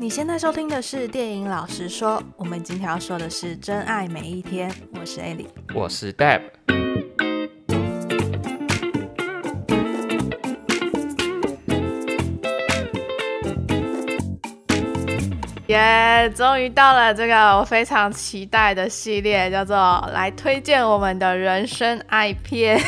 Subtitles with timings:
[0.00, 4.70] 你现在收听的是电影老实说，我们今天要说的是《真爱每一天》。
[4.98, 6.40] 我是艾莉我是 Deb。
[15.70, 19.76] 耶！Yeah, 终于到了这个我非常期待的系列，叫做
[20.12, 22.80] “来推荐我们的人生爱片”。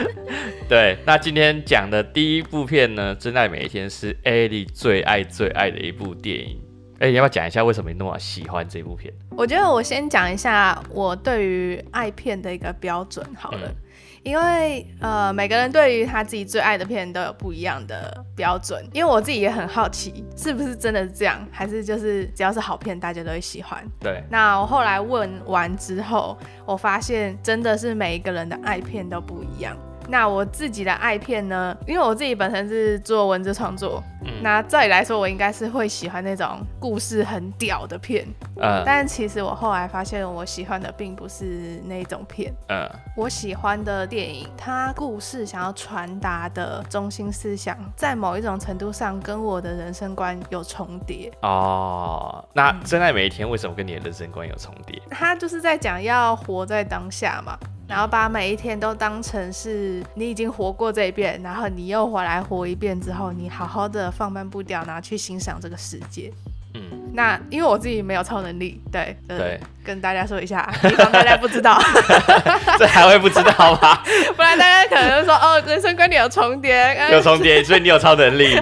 [0.68, 6.58] 对，那今天讲的第一部片呢，《真爱每一天》是 Ellie 最爱最爱的一部电影。
[6.98, 9.12] 哎，你要不要讲一下为什么你那么喜欢这部片？
[9.36, 13.60] 我觉得我先讲一下我对于爱片的一个标准好了。
[13.66, 13.76] 嗯
[14.22, 18.84] 因为呃，每个人对于他自己最爱的片都有不一样的标准。
[18.92, 23.82] 因为我自己也很好奇，是不是真的是这样，还是就是只要是好片，大家都会喜欢？
[23.98, 24.22] 对。
[24.30, 29.76] 那我后来问完之后，我发现真的是每一个人的爱片都不一样。
[30.10, 31.76] 那我自己的爱片呢？
[31.86, 38.26] 因为我自己本身是做文字创作，嗯，那照理来说，我应该是会喜欢那种故事很屌的片，
[38.60, 51.30] 嗯，但其实我后来发现，我喜欢的并不是那种片，嗯，我喜欢的电影，它故事想要传达的中心思想，在某一种程度上跟我的人生观有重叠。
[51.42, 55.00] 哦，那真爱每一天为什么跟你的人生观有重叠？
[55.08, 57.56] 它就是在讲要活在当下嘛。
[57.90, 66.32] 然后把每一天都当成是你已经活过这一遍，然后你又回来活一遍之后，你好好的放慢步调，然后去欣赏这个世界。
[66.74, 66.82] 嗯，
[67.14, 71.82] 那因为我自己没有超能力，对对，跟大家说一下，以防大家不知道，
[72.78, 74.00] 这还会不知道吗？
[74.36, 78.56] 不然大家可能说哦，人生观点有重叠，有重叠，所以你有超能力。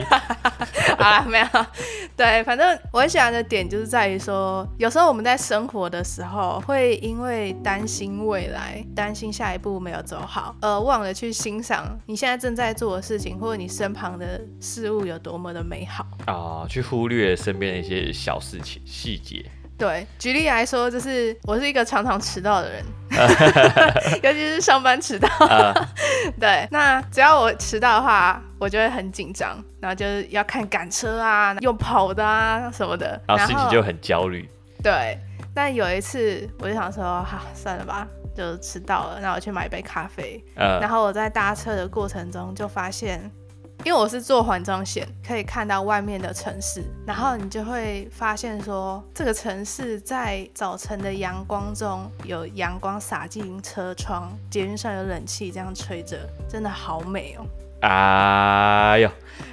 [0.96, 1.46] 好了，没有。
[2.19, 19.48] 对，反正我很喜欢的点就是在于说，有时候我们在生活的时候，会因为担心未来，担心下一步没有走好，而忘了去欣赏你现在正在做的事情，或者你身旁的事物有多么的美好啊、去忽略身边的一些小事情细节。
[19.78, 22.84] 对，举例来说，就是我是一个常常迟到的人，
[24.24, 25.28] 尤其是上班迟到。
[26.41, 34.48] 对，那只要我迟到的话，我就会很紧张，然后就是要看赶车啊，又跑的啊什么的，然后心情就很焦虑。
[34.82, 35.16] 对，
[35.54, 38.04] 但有一次我就想说，哈，算了吧，
[38.36, 40.44] 就迟到了，那我去买一杯咖啡。
[40.56, 43.30] 嗯，然后我在搭车的过程中就发现。
[43.84, 56.19] 因为我是做环状线，可以看到外面的城市，然后你就会发现说，这个城市在早晨的阳光中有阳光洒进车窗，捷运上有冷气这样吹着，
[56.49, 57.47] 真的好美哦！
[57.83, 59.11] 哎呦，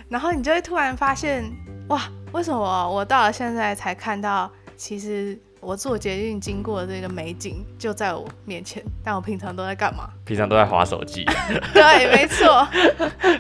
[0.09, 1.44] 然后你就会突然发现，
[1.90, 5.40] 哇，为什么我到了现在才看到，其实。
[5.65, 10.07] 我坐捷运经过的这个美景就在我面前，但我平常都在干嘛？
[10.23, 11.25] 平常都在滑手机。
[11.73, 12.67] 对，没错。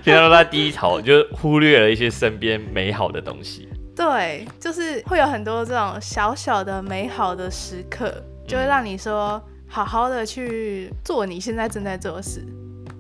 [0.03, 3.69] 平常都在低头，就忽略了一些身边美好的东西。
[3.95, 8.11] 对，就是会有很多这种小小的美好的时刻，
[8.47, 12.43] 就会让你说好好的去做你现在正在做的事。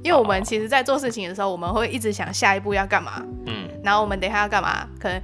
[0.03, 3.25] 因为我们其实，在做事情的时候，我们会一直想下一步要干嘛。
[3.47, 3.67] 嗯。
[3.83, 4.87] 然后我们等一下要干嘛？
[4.99, 5.19] 可能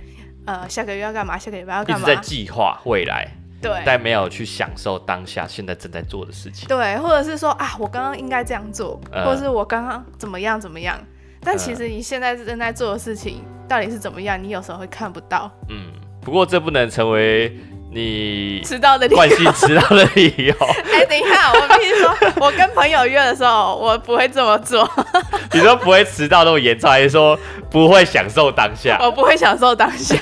[0.48, 1.38] 呃，下个月要干嘛？
[1.38, 2.02] 下个礼拜要干嘛？
[2.02, 3.28] 一直在计划未来。
[3.62, 6.68] 对，但没有去享受当下现在正在做的事情。
[6.68, 11.00] 对，或者是说啊，我刚刚应该这样做，呃、或者是我刚刚怎么样怎么样。
[11.42, 15.52] 但其实你现在正在做的事情到底是怎么样，你有时候会看不到。
[15.70, 15.92] 嗯，
[16.22, 17.58] 不过这不能成为。
[17.94, 20.56] 你迟到的理由，惯性迟到的理由。
[20.94, 24.90] 哎，等一下，我跟你说， 我跟朋友约的时候，我不会这么做。
[25.52, 27.38] 你说不会迟到那么严重，还是说
[27.70, 28.98] 不会享受当下？
[29.02, 30.16] 我不会享受当下，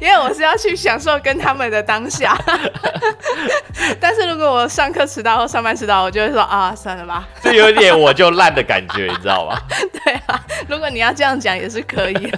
[0.00, 2.38] 因为我是要去享受跟他们的当下。
[4.00, 7.26] 但是如果我上课迟到或上班迟到，我就会说啊，算了吧。
[7.42, 9.58] 这有点我就烂的感觉，你知道吗？
[10.04, 12.32] 对啊，如果你要这样讲也是可以。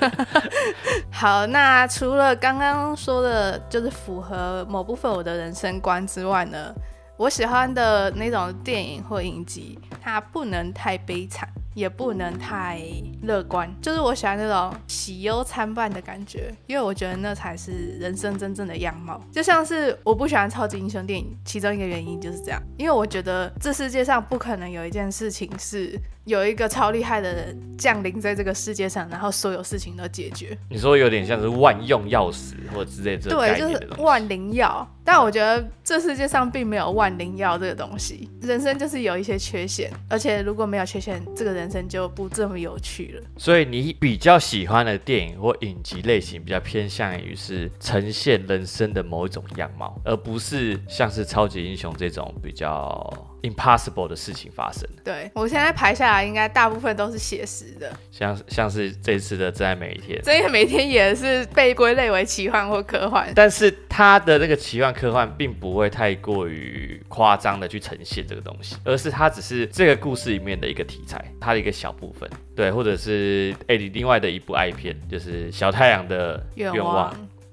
[1.12, 4.29] 好，那除了刚刚说的，就是符合。
[4.30, 6.72] 和某部分我的人生观之外呢，
[7.16, 11.48] 我喜欢的那种电影或影集，它不能太悲惨。
[11.74, 12.80] 也不能太
[13.22, 19.20] 乐观，就是我喜欢那种喜忧参半的感觉，因为我觉得那才是人生真正的样貌。
[19.30, 30.58] 就像是我不喜欢超级英雄电影，其中一个原因就是这样，因为我觉得这世界上不可能有一件事情是有一个超厉害的人降临在这个世界上，然后所有事情都解决。
[30.68, 33.54] 你说有点像是万用钥匙或者之类的东西。
[33.54, 34.86] 对，就是万灵药。
[35.02, 41.59] 但我觉得这世界上并没有万灵药这个东西，人生就是有一些缺陷，而且如果没有缺陷，这个人。
[41.60, 43.22] 人生就不这么有趣了。
[43.36, 54.88] 所以你比较喜欢的电影或影集类型，比较偏向于是呈现人生的某一种样貌，而不是像是超级英雄这种比较 impossible 的事情发生。
[55.04, 72.28] 对，我现在排下来，应该大部分都是写实的，像像是这次的《真爱每一天》，《真爱每一天》也是被归类为奇幻或科幻，但是它的那个奇幻科幻并不会太过于夸张的去呈现这个东西，而是它只是这个故事里面的一个题材，它的一个小部分。
[72.54, 77.10] 对，或者是哎，你另外的一部爱片就是《小太阳的愿望》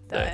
[0.09, 0.25] 对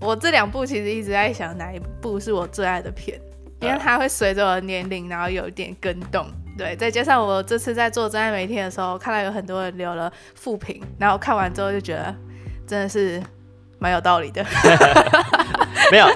[0.00, 3.20] 我这两部其实一直在想哪一部是我最爱的片。
[3.60, 6.26] 因为它会随着我的年龄，然后有一点更动，
[6.56, 12.14] 对，再加上我这次在做真爱每一天的时候，看到有很多人留了复评，然后看完之后就觉得
[12.66, 13.22] 真的是
[13.78, 14.44] 蛮有道理的。
[15.92, 16.06] 没有，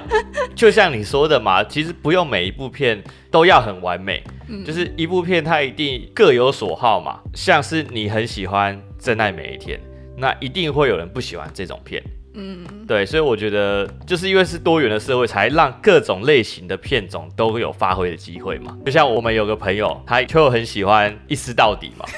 [0.54, 7.20] 就像你说的嘛，其实不用每一部片都要很完美，嗯，就是一部片它一定各有所好嘛。
[7.34, 9.80] 像是你很喜欢真爱每一天，
[10.16, 12.02] 那一定会有人不喜欢这种片。
[12.36, 18.76] 嗯，对，所以我觉得就是因为是多元的社会，才让各种类型的片种都有发挥的机会嘛。
[18.84, 22.04] 就像我们有个朋友，他就很喜欢一尸到底嘛。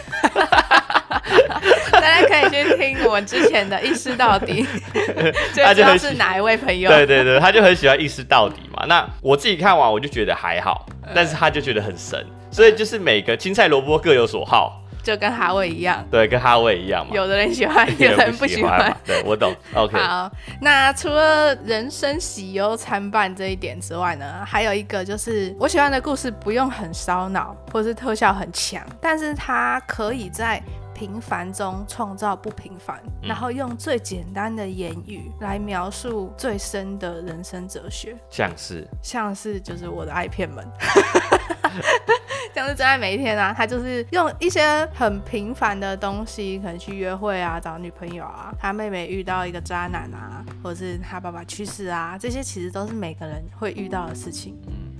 [1.93, 4.67] 大家可以去听我们之前的一尸到底，
[5.53, 6.89] 就知道是哪一位朋友。
[6.89, 8.87] 对对对，他就很喜欢一尸到底嘛。
[8.87, 14.83] 那我自己看完我就觉得还好，但是他就觉得很神，所以就是每个青菜萝卜各有所好。
[15.07, 17.15] 就跟哈维一样，对，跟哈维一样嘛。
[17.15, 18.93] 有的人喜欢， 有的人不喜欢。
[19.05, 19.55] 对，我懂。
[19.73, 19.97] OK。
[19.97, 20.29] 好，
[20.61, 30.61] 那除了人生喜忧参半这一点之外呢，还有一个就是我喜欢的故事不用很烧脑，或是特效很强，但是它可以在
[30.97, 38.17] 平凡中创造不平凡，嗯，然后用最简单的言语来描述最深的人生哲学。
[38.31, 40.67] 像是，像是就是我的爱片们。
[42.55, 54.57] 像是真爱每一天啊，他就是用一些很平凡的东西，可能去约会啊，找女朋友啊，他妹妹遇到一个渣男啊，或者是他爸爸去世啊，这些其实都是每个人会遇到的事情。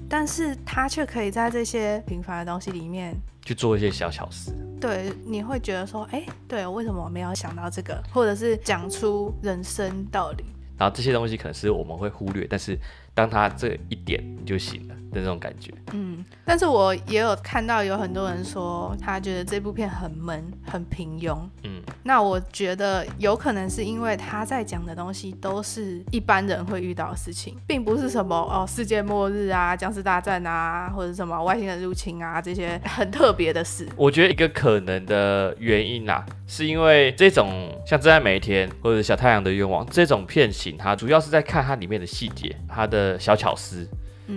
[0.07, 4.55] 但是他却可以在这些平凡的东西里面去做一些小巧思。
[4.81, 8.03] 对，你会觉得说，哎、欸，对，为什么我没有想到这个？
[8.13, 10.45] 或者是讲出人生道理。
[10.79, 12.79] 然后这些东西可能是我们会忽略，但是
[13.15, 14.95] 当他这一点你就行了。
[15.13, 33.89] 的那种感觉，嗯，但是我也有看到有很多人说他觉得这部片很闷、很平庸，嗯，那我觉得有可能是因为他在讲的东西都是一般人会遇到的事情，并不是什么哦世界末日啊、僵尸大战啊，或者什么外星人入侵啊这些很特别的事。
[33.97, 43.89] 我觉得一个可能的原因啊，是因为这种像《真爱每一天》或者《小太阳的愿望》这种片型，它主要是在看它里面的细节，它的小巧思。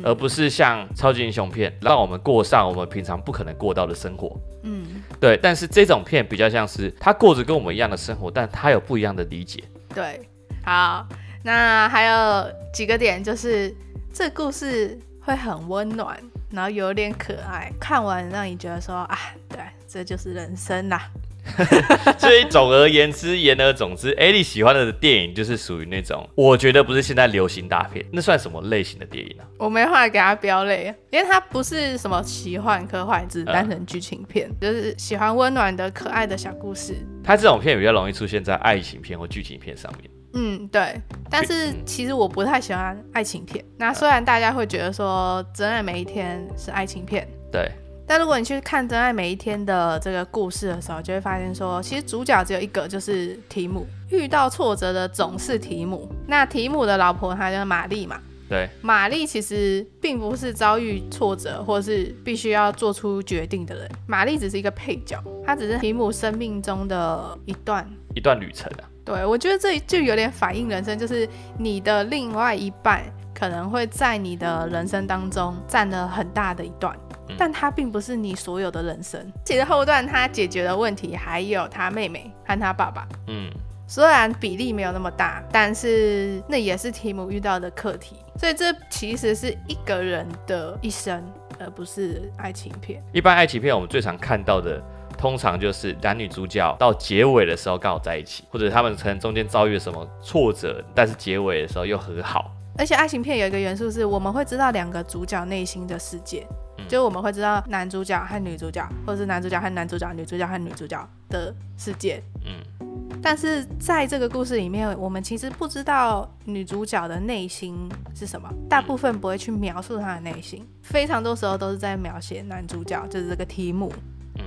[0.03, 4.39] 而不是像超级英雄片，让我们过上我们平常不可能过到的生活。
[4.63, 4.85] 嗯，
[5.19, 5.37] 对。
[5.41, 9.63] 但是这种片比较像是他过着跟我们一样的生活，但他有不一样的理解。
[9.93, 10.21] 对，
[10.63, 11.07] 好，
[11.43, 13.73] 那还有几个点，就是
[14.13, 16.17] 这故事会很温暖，
[16.51, 21.09] 然后有点可爱，看完让你觉得说啊，对，这就是人生啦。
[22.17, 29.43] 所以总而言之，言而总之，艾莉喜欢的电影就是属于那种，我觉得不是现在流行大片，那算什么类型的电影呢？
[29.43, 29.47] 啊？
[29.59, 36.95] 我没话给他标类，因为它不是什么奇幻科幻，只是单纯剧情片，嗯，就是喜欢温暖的可爱的小故事。
[37.23, 40.09] 它这种片比较容易出现在爱情片或剧情片上面。
[40.33, 41.01] 嗯，对。
[41.29, 43.63] 但是其实我不太喜欢爱情片。
[43.77, 47.69] 那虽然大家会觉得说《真爱每一天》是爱情片，对。
[48.09, 53.85] 但如果你去看《真爱每一天》的这个故事的时候，就会发现说，其实主角只有一个，就是提姆。
[54.09, 56.09] 遇到挫折的总是提姆。
[56.25, 58.19] 那提姆的老婆，她叫玛丽嘛？
[58.49, 58.67] 对。
[58.81, 63.87] 玛丽其实并不是遭遇挫折或是必须要做出决定的人。
[64.07, 68.89] 玛丽只是一个配角，她只是提姆生命中的一段一段旅程啊。
[69.05, 71.29] 对，我觉得这就有点反映人生，就是
[71.59, 73.03] 你的另外一半
[73.35, 76.97] 可能会在你的人生当中占了很大的一段。
[77.37, 79.19] 但他并不是你所有的人生。
[79.45, 83.07] 其实后段他解决的问题还有他妹妹和他爸爸。
[83.27, 83.49] 嗯，
[83.87, 88.17] 虽然比例没有那么大，但是那也是提姆遇到的课题。
[88.37, 91.23] 所以这其实是一个人的一生，
[91.59, 93.03] 而不是爱情片。
[93.11, 94.81] 一般爱情片我们最常看到的，
[95.17, 102.51] 通常就是男女主角到结尾的时候刚好在一起，或者他们可能中间遭遇了什么挫折，但是结尾的时候又和好。
[102.77, 106.47] 而且爱情片有一个元素是，我们会知道两个主角内心的世界。
[106.87, 112.21] 就我们会知道男主角和女主角，或者是男主角和男主角、女主角和女主角的世界。
[112.45, 123.91] 嗯，但是在这个故事里面，我们其实不知道女主角的内心是什么，大部分不会去描述她的内心，非常多时候都是在描写男主角，就是这个题目。
[124.35, 124.43] 嗯，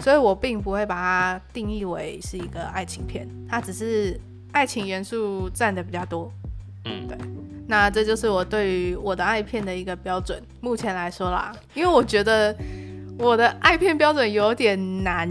[0.00, 4.18] 所以我并不会把它定义为是一个爱情片，它只是
[4.52, 6.32] 爱情元素占的比较多。
[6.88, 7.16] 嗯，对。
[7.66, 12.54] 那这就是我对于我的爱片的一个标准，目前来说啦，因为我觉得
[13.18, 15.28] 我的爱片标准有点难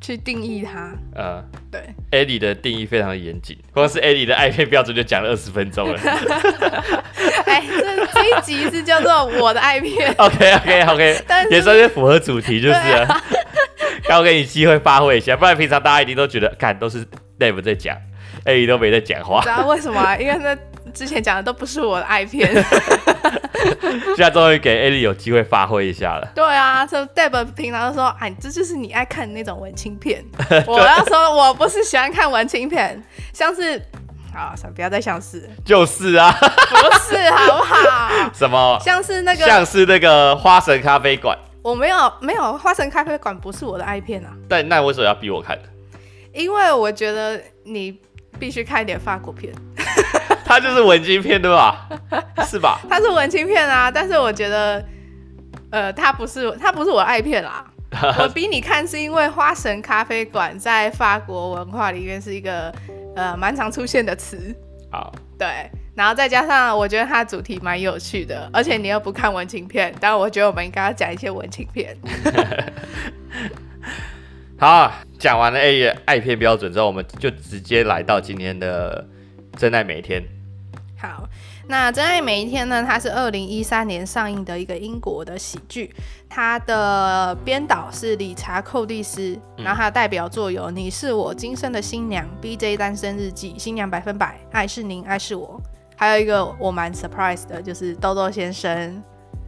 [0.00, 0.92] 去定义它。
[1.14, 1.80] 呃，对。
[2.10, 5.98] 艾莉的定义非常的严谨，光是艾莉的爱片标准就讲了二十分钟了。
[7.46, 10.12] 哎，这这一集是叫做我的爱片。
[10.18, 13.22] OK OK OK，也算是符合主题就是了。
[14.08, 17.06] 刚好给你机会发挥一下，不然平常大家一定都觉得，看都是
[17.38, 17.96] Dave 在讲，
[18.44, 19.40] 艾莉都没在讲话。
[19.42, 20.16] 知道为什么、啊？
[20.20, 20.56] 因为那。
[20.92, 22.52] 之前讲的都不是我的爱片，
[24.14, 26.28] 现在终于给艾莉有机会发挥一下了。
[26.34, 30.22] 对啊，就 Deb 平常都说，哎，这就是你爱看的那种文青片。
[30.66, 33.80] 我要说，我不是喜欢看文青片，像是，
[34.34, 38.30] 好，算了，不要再像是，就是啊，不是，好不好？
[38.34, 38.78] 什么？
[38.84, 41.38] 像是那个，像是那个花神咖啡馆。
[41.62, 44.34] 我没有，没有，花神咖啡馆不是我的爱片啊。
[44.46, 45.56] 但那为什么要逼我看？
[46.34, 47.98] 因为我觉得你
[48.38, 49.52] 必须看一点法国片。
[50.44, 51.88] 它就是文青片对吧？
[52.46, 52.80] 是吧？
[52.88, 54.84] 它是文青片啊，但是我觉得，
[55.70, 57.64] 呃，它不是，它不是我爱片啦。
[58.20, 62.74] 我逼你看是因为花神咖啡馆在法国文化里面是一个
[63.14, 64.54] 呃蛮常出现的词。
[64.90, 71.96] 好，对，然后再加上我觉得它主题蛮有趣的，而且你又不看文青片，但我觉得我们应该要讲一些文青片。
[74.62, 79.04] 好，讲完了 A 爱片标准之后，我们就直接来到今天的
[79.56, 80.22] 真爱每一天。
[80.96, 81.28] 好，
[81.66, 82.80] 那《真爱每一天》呢？
[82.86, 85.92] 它是二零一三年上映的一个英国的喜剧，
[86.28, 92.24] 它的编导是理查·寇蒂斯，嗯、然后它的代表作有《你是我今生的新娘》、
[92.56, 95.60] 《BJ 单身日记》、《新娘百分百》、《爱是您，爱是我》，
[95.96, 99.02] 还有一个我蛮 surprise 的，就是豆豆先生。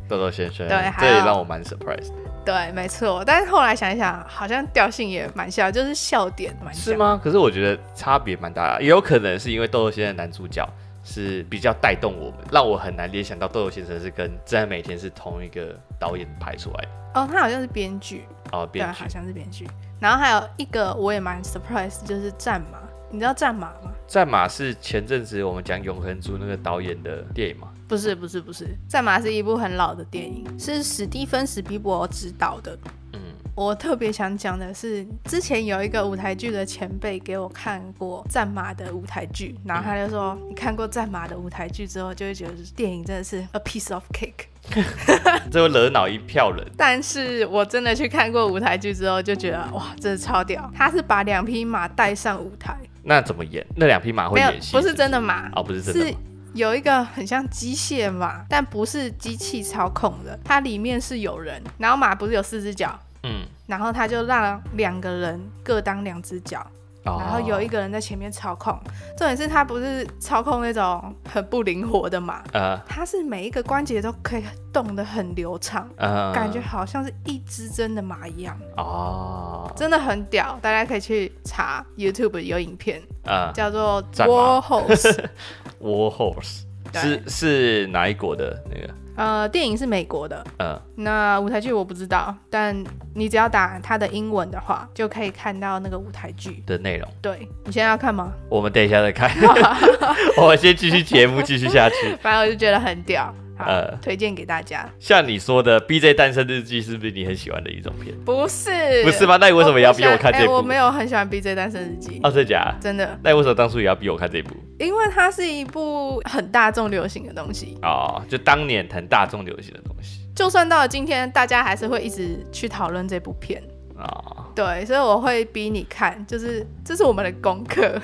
[0.09, 2.15] 豆豆先生，对，这也让我蛮 surprise 的。
[2.45, 6.85] 对，没错，但是后来想一想，好像调性也蛮像，就是笑点蛮像。
[6.85, 7.21] 是吗？
[7.23, 10.69] 可是我觉得差别蛮大的，也有可能是因为豆豆先生男主角。
[11.07, 17.21] 是比较带动我们，让我很难联想到豆豆先生是跟《真爱每天》是同一个导演拍出来的。
[17.21, 18.25] 哦，他好像是编剧。
[18.53, 19.69] 哦，编剧好像是编剧。
[20.01, 22.79] 然后还有一个我也蛮 surprise，就是《战马》。
[23.11, 23.93] 你知道《战马》吗？
[24.11, 27.69] 《战马》是前阵子我们讲永恒族那个导演的电影吗？
[27.95, 32.77] 不是，不是，不是，《战马》是一部很老的电影，是史蒂芬·史匹柏执导的。
[33.13, 33.21] 嗯
[33.57, 44.47] 我特别想讲的是，之前有一个舞台剧的前辈给我看过《战马》的舞台剧，然后他就说：“你看过《战马》的舞台剧之后，就会觉得电影真的是 a piece of cake。
[45.53, 46.67] ”这会惹恼一票人。
[46.77, 50.69] 但是我真的去看过舞台剧之后，就觉得哇，真的超屌！
[50.75, 53.65] 他是把两匹马带上舞台，那怎么演？
[53.77, 54.73] 那两匹马会演戏？
[54.77, 56.15] 不是真的马哦，不是真的，是
[56.55, 62.99] 有一个很像机械马，但不是机器操控的，它里面是有人，然后马不是有四只脚。
[63.27, 66.61] 嗯，然后他就让两个人各当两只脚，
[67.05, 68.79] 哦、然后有一个人在前面操控。
[69.17, 78.55] 重点是他不是操控那种很不灵活的马，呃，他是每一个关节都可以动得很流畅，呃、感觉好像是一只真的马一样。
[78.77, 85.25] 哦，真的很屌，大家可以去查 YouTube 有影片，呃、叫做 War Horse。
[85.85, 86.63] War Horse
[86.95, 88.95] 是是哪一国的那个？
[89.17, 92.77] 呃，电影是美国的，嗯，那舞台剧我不知道，但
[93.15, 97.09] 你只要打它的英文的话，就可以看到那个舞台剧的内容。
[97.23, 98.33] 对，你现在要看吗？
[98.49, 99.31] 我们等一下再看，
[100.37, 102.17] 我们先继续节目继续下去。
[102.21, 103.33] 反正我就觉得很屌。
[103.59, 104.89] 呃，推荐给大家。
[104.99, 108.15] 像你说的《B J 诞生日记》是不是你很喜欢的一种片？
[108.25, 109.37] 不是，不是吗？
[109.41, 110.53] 那你为什么也要逼我看这部？
[110.55, 112.21] 我没有很喜欢《B J 诞生日记》。
[112.27, 112.75] 哦，真的假？
[112.81, 113.19] 真的。
[113.23, 114.57] 那你为什么当初也要逼我看这部？
[114.79, 117.79] 因为它是一部很大众流行的东西。
[117.83, 120.21] 哦，就当年很大众流行的东西。
[120.35, 123.63] 就算到了今天，大家还是会一直去讨论这部片。
[123.97, 127.97] 哦，对，所以我会逼你看，就是这是我们的功课。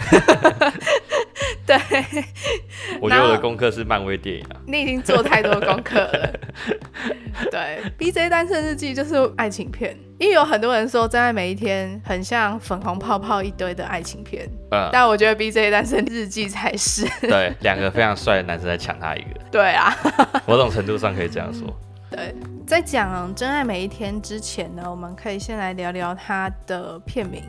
[1.70, 2.24] 对，
[3.00, 4.56] 我觉得我的功课是漫威电影啊。
[4.66, 6.32] 你已经做太多功课了。
[7.48, 17.06] 对，BJ 单身日记就是爱情片，因为有很多人说《真爱每一天》很像粉红泡泡一堆的爱情片，嗯，但我觉得 BJ 单身日记才是。
[17.20, 19.40] 对，两个非常帅的男生在抢他一个。
[19.52, 19.96] 对啊，
[20.46, 21.72] 某种程度上可以这样说。
[22.10, 22.34] 对，
[22.66, 27.44] 在讲《真爱每一天》之前呢，我们可以先来聊聊它的片名。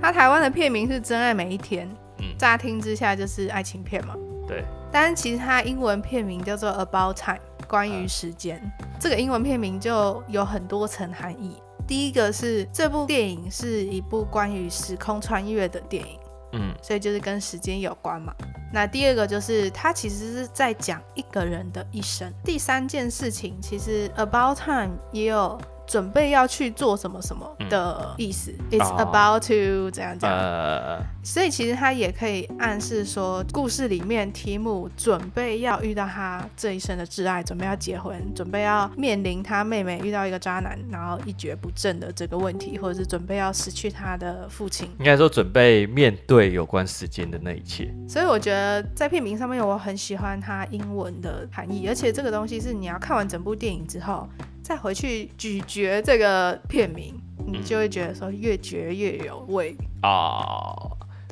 [0.00, 1.86] 它台湾的片名是《真爱每一天》。
[2.18, 4.14] 嗯，乍听之下就是爱情片嘛。
[4.46, 8.60] 对，但是其实它英文片名叫做 About Time，关于时间。
[8.80, 11.56] 嗯，这个英文片名就有很多层含义。
[11.86, 16.18] 第一个是这部电影是一部关于时空穿越的电影，
[16.52, 18.34] 嗯，所以就是跟时间有关嘛。
[18.70, 22.30] 那第二个就是它其实是在讲一个人的一生。
[22.44, 25.58] 第三件事情，其实 About Time 也有
[25.88, 28.54] 准备要去做什么什么的意思。
[28.70, 30.36] 嗯、It's about to 这样这样。
[30.36, 44.90] 呃、所以其实他也可以暗示说，故事里面提姆准备要遇到他这一生的挚爱，准备要结婚，准备要面临他妹妹遇到一个渣男，然后一蹶不振的这个问题，或者是准备要失去他的父亲。
[44.98, 47.90] 应该说准备面对有关时间的那一切。
[48.06, 54.28] 所以我觉得在片名上面，我很喜欢它英文的含义，而且这个东西是你要看完整部电影之后。
[54.68, 60.76] 再回去咀嚼这个片名，你就会觉得说越嚼越有味啊。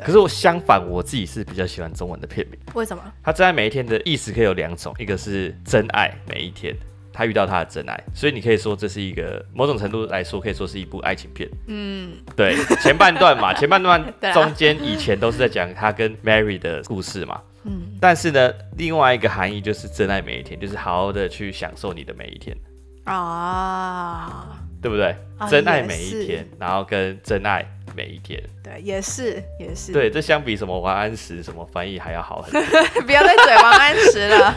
[0.03, 2.59] 可是我相反，我自己是比较喜欢中文的片名。
[2.73, 3.03] 为什么？
[3.23, 6.75] 他真爱每一天的意思可以有两种，一个是真爱每一天，
[7.13, 11.47] 他遇到他的真爱，所以你可以说这是一个某种程度来说可以说是一部爱情片。
[11.67, 14.03] 嗯，对，前半段嘛， 前半段
[14.33, 17.39] 中间以前都是在讲他跟 Mary 的故事嘛。
[17.65, 22.57] 嗯，但是呢，另外一个含义就是真爱每一天，就是好好的去享受你的每一天。
[23.07, 25.17] 啊，对不对？
[25.39, 27.63] 啊、真爱每一天，然后跟真爱
[27.95, 29.93] 每一天，对，也是也是。
[29.93, 32.63] 对，这相比什么王安石什么翻译还要好很多。
[33.05, 34.55] 不要再嘴王安石了。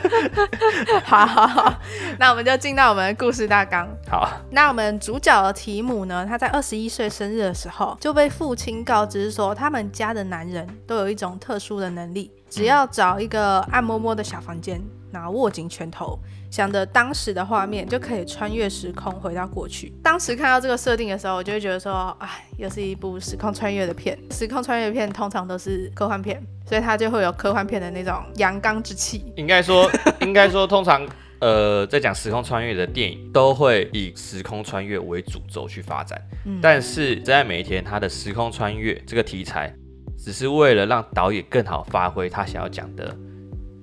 [1.04, 1.74] 好好好，
[2.18, 3.86] 那我们就进到我们的故事大纲。
[4.08, 16.18] 好，那我们主角的提姆呢，他在二十一岁生日的时候就被父亲告知说，他们家的男人都有一种特殊的能力，只要找一个暗摸摸的小房间，然后握紧拳头。
[16.50, 19.92] 想着当时的画面，就可以穿越时空回到过去。
[20.02, 24.18] 当时看到这个设定的时候，我就会觉得说，哎，又是一部时空穿越的片。
[24.30, 29.32] 时空穿越片通常都是科幻片，所以它就会有科幻片的那种阳刚之气。
[29.36, 29.90] 应该说，
[30.22, 31.06] 应该说，通常
[31.40, 36.20] 呃，在讲时空穿越的电影，都会以时空穿越为主轴去发展。
[36.46, 39.70] 嗯，但是真爱每一天，它的时空穿越这个题材，
[40.16, 43.14] 只是为了让导演更好发挥他想要讲的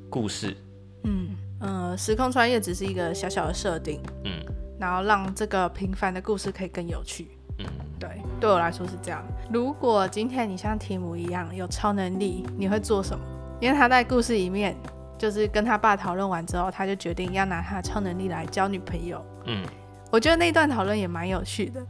[0.09, 0.55] 故事。
[1.03, 1.29] 嗯。
[1.63, 4.33] 呃，时空穿越只是一个小小的设定，嗯，
[4.77, 7.65] 然后让这个平凡的故事可以更有趣，嗯，
[7.97, 9.23] 对，对我来说是这样。
[9.49, 13.23] 如果今天你像提姆一样有超能力，你会做什么？
[13.61, 14.75] 因为他在故事里面
[15.17, 19.65] 就是跟他爸讨论完之后，他就决定要拿他的超能力来交女朋友，嗯，
[20.11, 21.81] 我觉得那段讨论也蛮有趣的。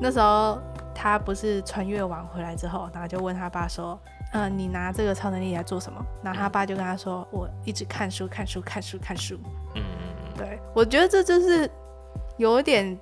[0.00, 0.60] 那时候
[0.92, 3.96] 他不是穿越完回来之后，然后就问他爸说。
[4.34, 6.04] 嗯、呃，你拿这个超能力来做什么？
[6.22, 9.38] 然后他爸就跟他说：“我一直看书，看书，看书，看书。”
[9.74, 9.82] 嗯，
[10.36, 11.70] 对，我觉得这就是
[12.36, 12.98] 有点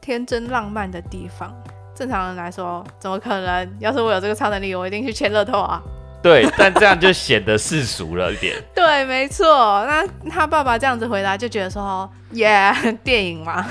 [0.00, 1.52] 天真浪漫的地方。
[1.94, 3.76] 正常人来说，怎么可能？
[3.80, 5.82] 要是我有这个超能力，我一定去签乐透啊！
[6.22, 8.54] 对， 但这样就显得世俗了一点。
[8.74, 9.46] 对，没错。
[9.86, 12.70] 那他爸爸这样子回答，就觉得说：“耶，
[13.02, 13.66] 电影嘛。”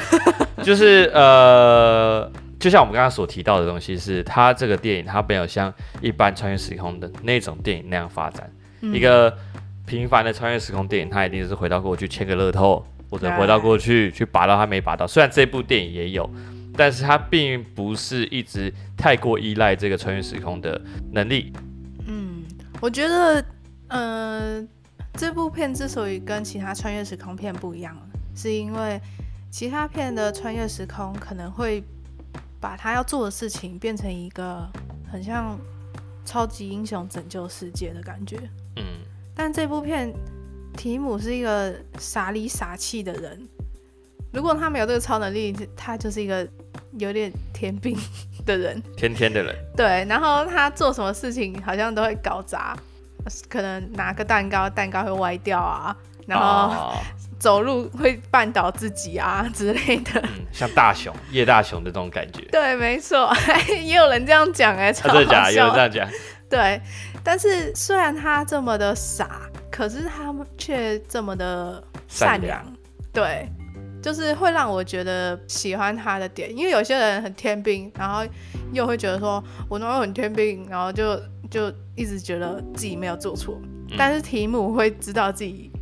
[0.64, 2.32] 就是呃。
[2.64, 8.50] 就像我们刚刚所提到的东西，是它这个电影，它没有像一般穿越时空的那种电影那样发展。
[8.80, 9.38] 嗯、一个
[9.86, 15.06] 平凡的穿越时空电影，它一定是回到过去签个乐透，或者回到过去去拔到他没拔到。
[15.06, 16.30] 虽然这部电影也有，
[16.78, 21.52] 但是它并不是一直太过依赖这个穿越时空的能力。
[22.08, 22.44] 嗯，
[22.80, 23.46] 我觉得，
[23.90, 24.66] 呃，
[25.16, 27.94] 这部片之所以跟其他穿越时空片不一样，
[28.34, 29.02] 是因为
[29.52, 31.84] 其他片的穿越时空可能会。
[32.64, 34.66] 把他要做的事情变成一个
[35.12, 35.60] 很像
[36.24, 38.38] 超级英雄拯救世界的感觉，
[38.78, 38.86] 嗯，
[39.36, 40.14] 但这部片
[40.78, 43.46] 提姆是一个傻里傻气的人，
[44.32, 46.48] 如果他没有这个超能力，他就是一个
[46.98, 47.98] 有点天兵
[48.46, 52.78] 的人， 天天的人，对，然后他做什么事情好像都会搞砸，
[53.50, 55.94] 可能拿个蛋糕，蛋糕会歪掉啊，
[56.26, 56.94] 然后。
[57.44, 62.42] 哦走路会绊倒自己啊之类的，嗯，像大雄叶大雄的这种感觉。
[62.52, 63.30] 对，没错，
[63.68, 65.40] 也有人这样讲哎，超好笑。
[65.40, 66.10] 啊、有人这样讲。
[66.50, 66.82] 对，
[67.22, 72.64] 但是虽然他这么的傻，可是他却这么的善良。
[73.12, 73.50] 对，
[74.02, 78.24] 就是会让我觉得喜欢他的点，因为有些人很天兵，然后
[78.72, 81.20] 又会觉得说我哪有很天兵，然后就
[81.52, 85.73] 就一直觉得自己没有做错，嗯、但是提姆会知道自己。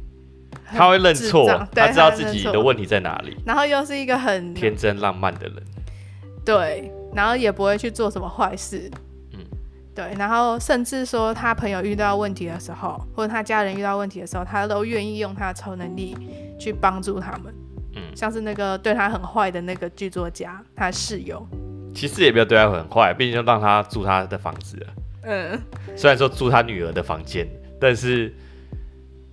[0.73, 5.55] 他会认错，他知道自己的问题在哪里，然后又是一个很天真浪漫的人，
[6.45, 8.89] 对，然后也不会去做什么坏事，
[9.33, 9.39] 嗯，
[9.93, 16.15] 对，然后甚至说他朋友遇到问题的时候，或者他家人遇到问题的时候，他都愿意用他的超能力
[16.57, 17.53] 去帮助他们，
[17.95, 21.45] 嗯，像是那个对他很坏的那个剧作家，他的室友，
[21.93, 24.87] 其实也没有对他很坏，毕竟就让他住他的房子了，
[25.23, 25.59] 嗯，
[25.97, 27.45] 虽然说住他女儿的房间，
[27.77, 28.33] 但是。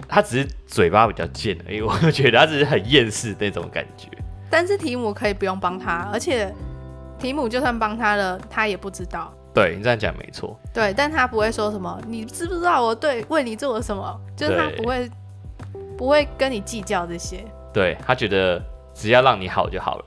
[0.09, 4.09] 他只是嘴巴比较贱而已，我觉得他只是很厌世那种感觉。
[4.51, 6.53] 但是提姆可以不用帮他，而且
[7.19, 9.33] 提姆就算帮他了，他也不知道。
[9.55, 10.59] 对，你这样讲没错。
[10.73, 14.21] 对，但他不会说什么，你知不知道我对为你做了什么？
[14.37, 15.11] 就是他不会
[15.97, 17.45] 不会跟你计较这些。
[17.73, 18.63] 对，他觉得
[18.95, 20.05] 只要让你好就好了。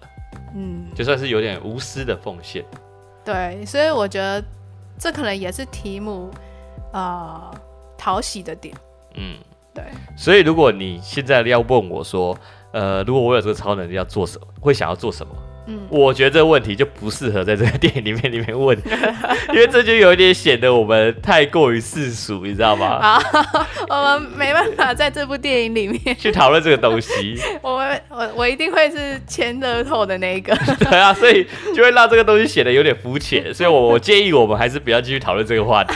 [0.56, 2.66] 嗯，就算是有点无私的奉献。
[3.24, 4.44] 对，所以我觉得
[4.98, 6.32] 这可能也是提姆
[6.94, 7.54] 呃
[7.98, 8.74] 讨喜的点。
[9.16, 9.38] 嗯，
[9.74, 9.84] 对。
[10.16, 12.38] 所以如果你现在要问我说，
[12.72, 15.34] 呃，如果我有这个超能力要做什么，会想要做什么？
[15.68, 18.76] 嗯，我觉得这个问题就不适合在这个电影里面里面问，
[19.54, 22.88] 因为这就有一点显得我们太过于世俗，你知道吗？
[22.88, 23.22] 啊，
[23.88, 27.40] 我们没办法在这部电影里面 去讨论这个东西。
[27.62, 30.56] 我们我我一定会是前额头的那一个。
[30.80, 35.94] 对啊，所以就会让这个东西显得有点肤浅，所以我我建议我们还是不要继续讨论这个话题。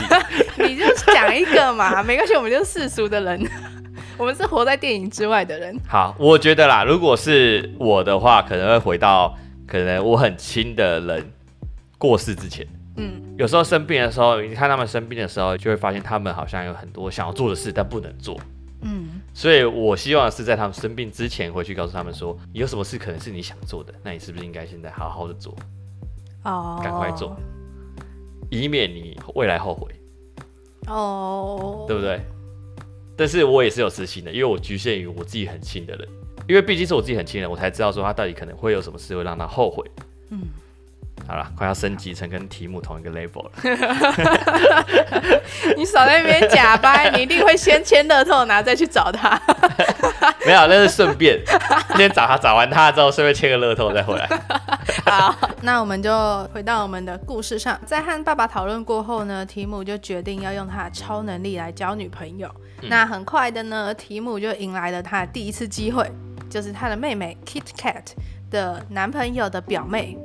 [0.58, 3.50] 你就讲一个嘛，没关系，我们就是世俗的人，
[4.18, 5.78] 我们是活在电影之外的人。
[5.88, 9.36] 好，我觉得啦，如果是我的话，可能会回到。
[9.68, 11.32] 可能我很亲的人
[11.98, 12.64] 过世之前，
[12.98, 18.38] 嗯，有时候生病的时候，你看他们生病的时候，就会发现他们好像有很多想要做的事，但不能做，
[18.82, 25.52] 嗯，所以我希望是在他们生病之前回去告诉他们说，有什么事可能是你想做的，那你是不是应该现在好好的做，
[26.44, 27.36] 哦，赶快做，
[28.48, 29.92] 以免你未来后悔，
[30.86, 32.20] 哦，对不对？
[33.16, 36.08] 但是我也是有私心的，因为我局限于我自己很亲的人。
[36.46, 39.84] 因为毕竟是我自己很亲的人，我才知道说他到底可能会有什么事会让他后悔。
[40.30, 40.42] 嗯，
[41.26, 43.50] 好了，快要升级成跟提姆同一个 level 了。
[45.76, 49.40] 你少在那边假掰，你一定会先签乐透，然后再去找他。
[50.46, 51.40] 没有，那是顺便
[51.96, 54.28] 先找他，找完他之后顺便签个乐透再回来。
[55.04, 57.76] 好，那我们就回到我们的故事上。
[57.84, 62.48] 在和爸爸讨论过后呢，提姆就决定要用他的超能力来交女朋友。
[62.82, 66.08] 嗯、那很快的呢，提姆就迎来了他的第一次机会。
[66.48, 68.04] 就是他的妹妹 Kit Kat
[68.52, 70.16] 的男朋友的表妹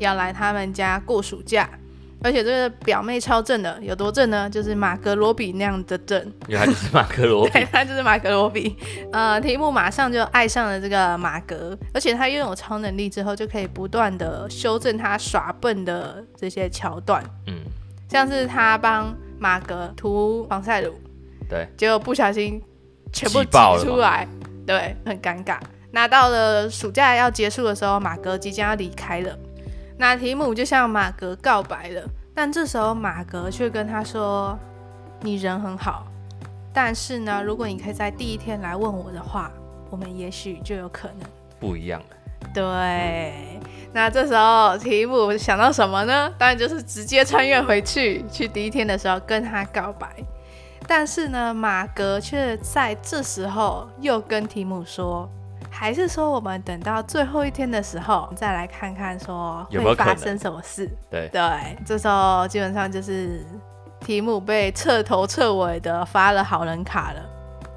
[0.00, 1.70] 要来他们家过暑假，
[2.22, 4.50] 而且这个表妹超正的，有多正呢？
[4.50, 6.32] 就是马格罗比那样的正。
[6.48, 8.76] 原来就是马格罗比， 对，他就是马格罗比。
[9.12, 17.22] 呃，提姆马上就爱上了这个马格，而且他拥有超能力之后，就可以不断的修正他耍笨的这些桥段。
[17.46, 17.60] 嗯，
[18.08, 20.94] 像是他帮马格涂防晒乳，
[21.48, 22.60] 对，结果不小心
[23.12, 24.26] 全部挤出来。
[24.66, 25.58] 对，很尴尬。
[25.90, 29.36] 那到了暑假要结束的时候，马格即将要离开了。
[30.00, 32.02] 那提姆就向马格告白了，
[32.34, 34.58] 但这时候马格却跟他说
[35.20, 36.06] ：“你人很好，
[36.72, 39.52] 但是呢，如果你可以在第一天来问我的话，
[39.90, 41.28] 我们也许就有可能
[41.60, 42.16] 不一样了。”
[42.54, 43.60] 对。
[43.92, 46.32] 那这时候提姆想到什么呢？
[46.38, 50.08] 当然就是直接穿越回去，去第一天的时候跟他告白。
[50.86, 55.30] 但是呢，马格却在这时候又跟提姆说，
[55.80, 60.86] 还是说我们等到最后一天的时候再来看看，说会发生什么事？
[61.10, 61.40] 对对，
[61.86, 63.42] 这时候基本上就是
[63.98, 67.22] 提姆被彻头彻尾的发了好人卡了，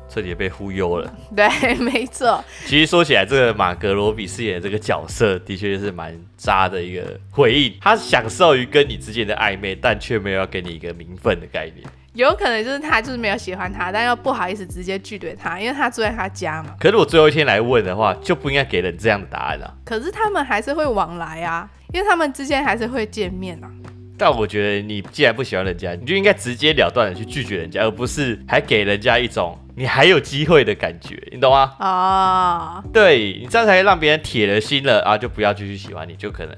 [0.09, 1.13] 彻底被忽悠了。
[1.33, 2.43] 对，没错。
[2.65, 11.87] 其实说起来，这个马格罗比饰演的这个角色的确是蛮渣的一个回应，他享受于跟你之间的暧昧，但却没有要给你一个名分的概念。
[12.13, 16.76] 有可能就是他就是没有喜欢他，但又不好意思直接拒绝他，因为他住在他家嘛。
[16.80, 19.73] 可是我最后一天来问的话，就不应该给人这样的答案啊。
[19.84, 23.69] 可是他们还是会往来啊，因为他们之间还是会见面啊。
[24.15, 31.73] 但我觉得你既然不喜欢人家，你就应该直截了当的去拒绝人家，而不是还给人家一种你还有机会的感觉，你懂吗？
[31.80, 36.56] 哦，对，你这样才让别人铁了心了啊，就不要继续喜欢你，就可能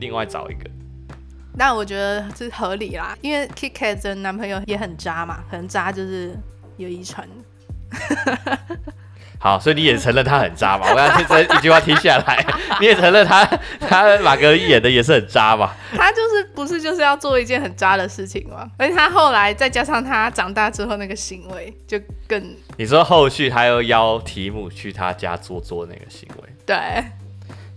[0.00, 0.68] 另外找一个。
[1.56, 6.36] 但我觉得是合理啦，因为 Kit Kat 的男朋友也很渣嘛，可能渣就是
[6.76, 7.26] 有遗传。
[9.40, 10.90] 好，所以你也承认他很渣嘛？
[10.90, 12.44] 我刚才这一句话听下来，
[12.80, 13.44] 你也承认他
[13.78, 15.72] 他马格演的也是很渣嘛？
[15.96, 18.68] 他就是不是就是要做一件很渣的事情嘛？
[18.76, 22.56] 而且他后来再加上他长大之后那个行为，就更……
[22.76, 26.76] 你说后续他又邀提姆去他家做做那个行为，对。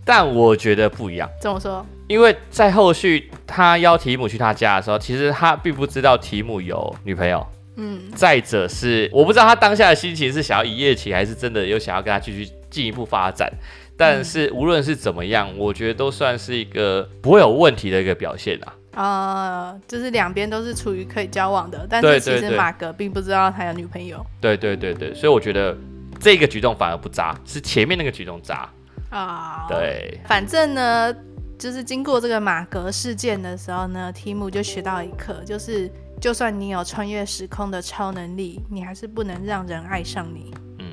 [0.04, 1.30] 但我觉得不一样。
[1.40, 1.86] 怎么说？
[2.12, 7.46] 因为在后续他邀提姆去他家的时候，其实他并不知道提姆有女朋友。
[7.78, 8.12] 嗯。
[8.14, 13.50] 再者是，我不知道他当下的心情是想要一夜情，还是真的有想要跟他继续进一步发展。
[13.98, 18.74] 但是无论是怎么样，我觉得都算是一个不会有问题的一个表现啊。
[18.94, 24.26] 呃，就是两边都是处于可以交往的，但是其实马格并不知道他有女朋友。
[24.42, 25.78] 对对对对，所以我觉得
[26.20, 28.68] 这个举动反而不渣，是前面那个举动渣。
[29.10, 31.14] 啊，对，反正呢，
[31.62, 35.88] 就是经过这个马格事件的时候呢，提姆就学到一课，就是
[36.20, 40.52] 就算你有穿越时空的超能力，你还是不能让人爱上你。
[40.80, 40.92] 嗯，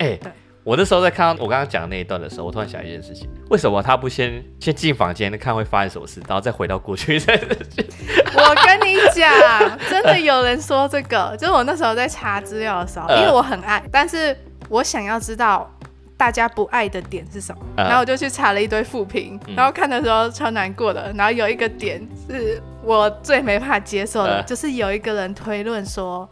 [0.00, 0.32] 哎、欸，对，
[0.64, 7.16] 我那时候在看到我刚刚讲的那一段的时候，我突然想一件事情，为什么他不先先进房间看会发生什么事，然后再回到过去？
[8.34, 14.36] 我跟你讲，真的有人说这个，就是我那时候在查资料的时候，因为我很爱，但是
[14.68, 15.72] 我想要知道。
[16.20, 17.64] 大家不爱的点是什么？
[17.78, 21.10] 嗯、然后我就去查了一堆负评，嗯、然后看的时候超难过的。
[21.14, 26.28] 然后有一个点是我最没办法接受的，嗯、就是有一个人推论说，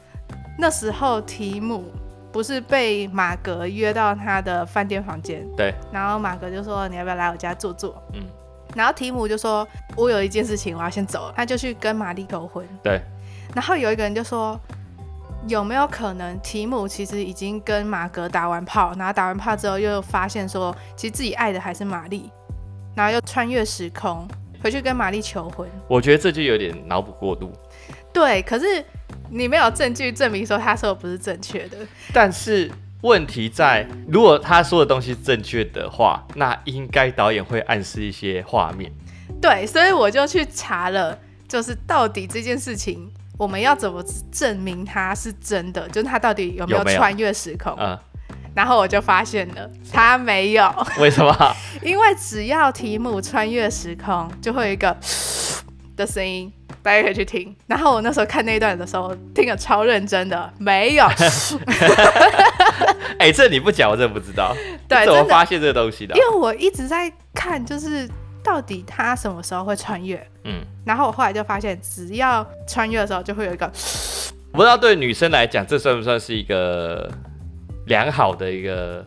[0.58, 1.90] 那时候提姆
[2.30, 7.96] 不是被马格约到他的饭店房间，对，然后马格就说你要不要来我家坐坐？
[8.12, 8.20] 嗯，
[8.74, 12.62] 然后提姆就说我有一件事情我要先走了，他就去跟玛丽求婚。
[12.82, 13.00] 对，
[13.54, 14.60] 然后有一个人就说。
[15.48, 22.30] 有没有可能提姆其实已经跟马格打完炮，然后打完炮之后又发现说，其实自己爱的还是玛丽，
[22.94, 24.28] 然后又穿越时空
[24.62, 25.66] 回去跟玛丽求婚？
[25.88, 27.50] 我觉得这就有点脑补过度。
[28.12, 28.84] 对，可是
[29.30, 31.78] 你没有证据证明说他说的不是正确的。
[32.12, 32.70] 但是
[33.02, 38.92] 问题在，如果他说的东西正确的话，那应该导演会暗示一些画面。
[39.40, 43.10] 对，所以我就去查了，就是到底这件事情。
[43.38, 45.88] 我们要怎么证明他是真的？
[45.90, 47.72] 就是他到底有没有穿越时空？
[47.78, 47.96] 嗯，
[48.52, 50.68] 然后我就发现了，他没有。
[50.98, 51.54] 为什么？
[51.80, 54.94] 因为只要提姆穿越时空，就会有一个
[55.96, 57.54] 的声音，大家可以去听。
[57.68, 61.06] 然后我那时候看那一段的时候，听了超认真的，没有。
[63.18, 64.52] 哎、欸，这你不讲，我真的不知道。
[64.88, 66.16] 对，怎么发现这个东西的？
[66.16, 68.08] 因为我一直在看，就是。
[68.42, 70.24] 到底他什么时候会穿越？
[70.44, 73.66] 嗯，然后我后来就发现，只要穿越的时候，就会有一个。
[74.52, 77.10] 我不知道对女生来讲，这算不算是一个
[77.86, 79.06] 良好的一个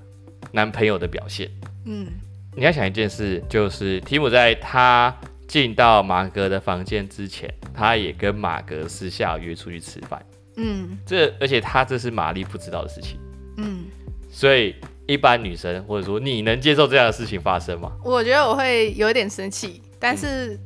[0.51, 1.49] 男朋友的表现？
[1.85, 2.07] 嗯，
[2.55, 5.15] 你要想一件事，就是提姆在他
[5.47, 10.23] 进到马格的房间之前，他也跟马格私下约出去吃饭。
[10.57, 13.19] 嗯，这而且他这是玛丽不知道的事情。
[13.57, 13.85] 嗯，
[14.29, 14.75] 所以。
[15.07, 17.91] 一般女生或者说你能接受这样的事情发生吗？
[18.03, 20.59] 我觉得我会有点生气，但是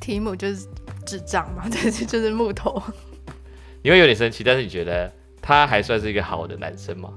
[0.00, 0.66] 提姆就是
[1.06, 2.82] 智障嘛， 这是就是木头。
[3.82, 7.10] 你会有点生气，但是你觉得他还算是一个好的男生吗？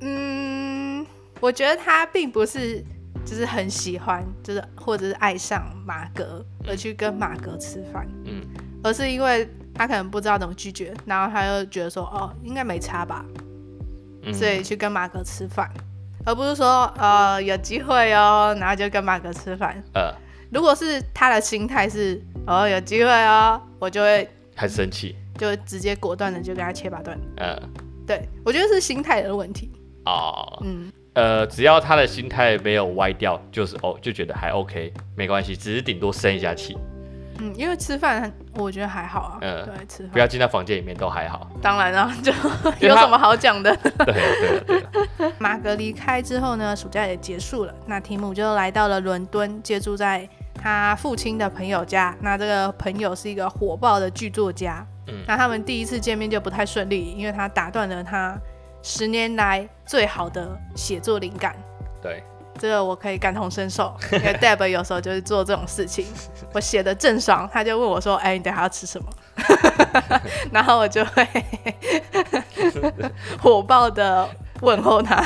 [0.00, 1.06] 嗯，
[1.40, 2.84] 我觉得他并不是
[3.24, 8.42] 就是很喜欢，就是或者是爱上马格而去跟马格吃饭，嗯，
[8.82, 13.43] 而是因为他可能不知道怎么拒绝，然后他又觉得说哦，应该没差吧，嗯，
[14.32, 15.70] 所以去跟马哥吃饭。
[16.26, 19.82] 而不是说呃有机会哦，然后就跟马哥吃饭。
[19.92, 20.10] 呃，
[20.50, 27.18] 如果是他的心态是哦有机会哦，我就会很生气，就直接果断的就跟他切八段。
[27.36, 27.60] 呃，
[28.06, 29.70] 对，我觉得是心态的问题。
[30.06, 36.78] 哦，嗯，呃，只要他的心态没有歪掉，就是哦就觉得还 OK，没关系，只是顶多生一下气。
[37.38, 39.38] 嗯，因为吃饭我觉得还好啊。
[39.40, 41.50] 嗯，对，吃饭不要进到房间里面都还好。
[41.60, 42.32] 当然啊，就
[42.86, 43.74] 有什么好讲的？
[43.82, 45.32] 对对对。
[45.38, 52.14] 马格离开之后呢，暑假也结束了，那提姆就来到了伦敦，借住在他父亲的朋友家。
[52.20, 54.86] 那这个朋友是一个火爆的剧作家。
[55.08, 58.36] 嗯，那他们第一次见面就不太顺利，因为他打断了他
[58.82, 61.54] 十年来最好的写作灵感。
[62.00, 62.22] 对。
[62.58, 66.06] 这个我可以感同身受，因为 Deb 有时候就是做这种事情。
[66.52, 69.08] 我写的郑爽，他就问我说：“哎，你等下要吃什么？”
[70.52, 71.26] 然后我就会
[73.42, 74.28] 火爆的
[74.60, 75.24] 问候他。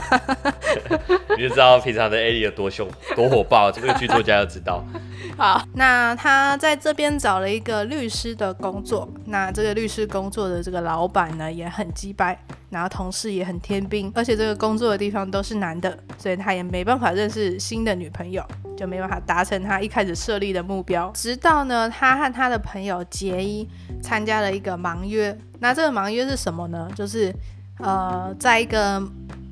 [1.37, 4.85] 你就知道平常的艾莉有多凶、多火爆，这个剧作家就知道。
[5.37, 9.09] 好，那他在这边找了一个律师的工作。
[9.27, 12.37] 那这个律师工作的这个老板呢，也很鸡掰。
[12.71, 18.45] 然后同事也很天兵，而且这个工作的地方都是男的，所以他也没办法认识新的女朋友，
[18.77, 21.11] 就没办法达成他一开始设立的目标。
[21.15, 23.67] 直到呢，他和他的朋友杰伊
[24.03, 25.35] 参加了一个盲约。
[25.61, 26.91] 那这个盲约是什么呢？
[26.95, 27.35] 就是
[27.79, 29.03] 呃，在一个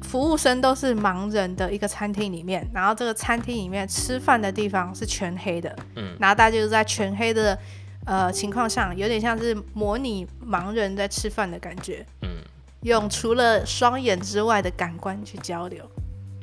[0.02, 7.58] 服务生都是盲人的一个餐厅里面，然后这个餐厅里面吃饭的地方是全黑的，嗯，然后大家就是在全黑的
[8.04, 12.36] 呃情况下，有点像是模拟盲人在吃饭的感觉，嗯。
[12.82, 15.82] 用除了双眼之外的感官去交流，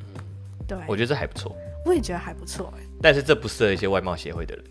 [0.00, 0.20] 嗯，
[0.68, 1.56] 对，我觉得这还不错。
[1.86, 2.70] 我也觉得还不错，
[3.00, 4.64] 但是这不适合一些外貌协会的人。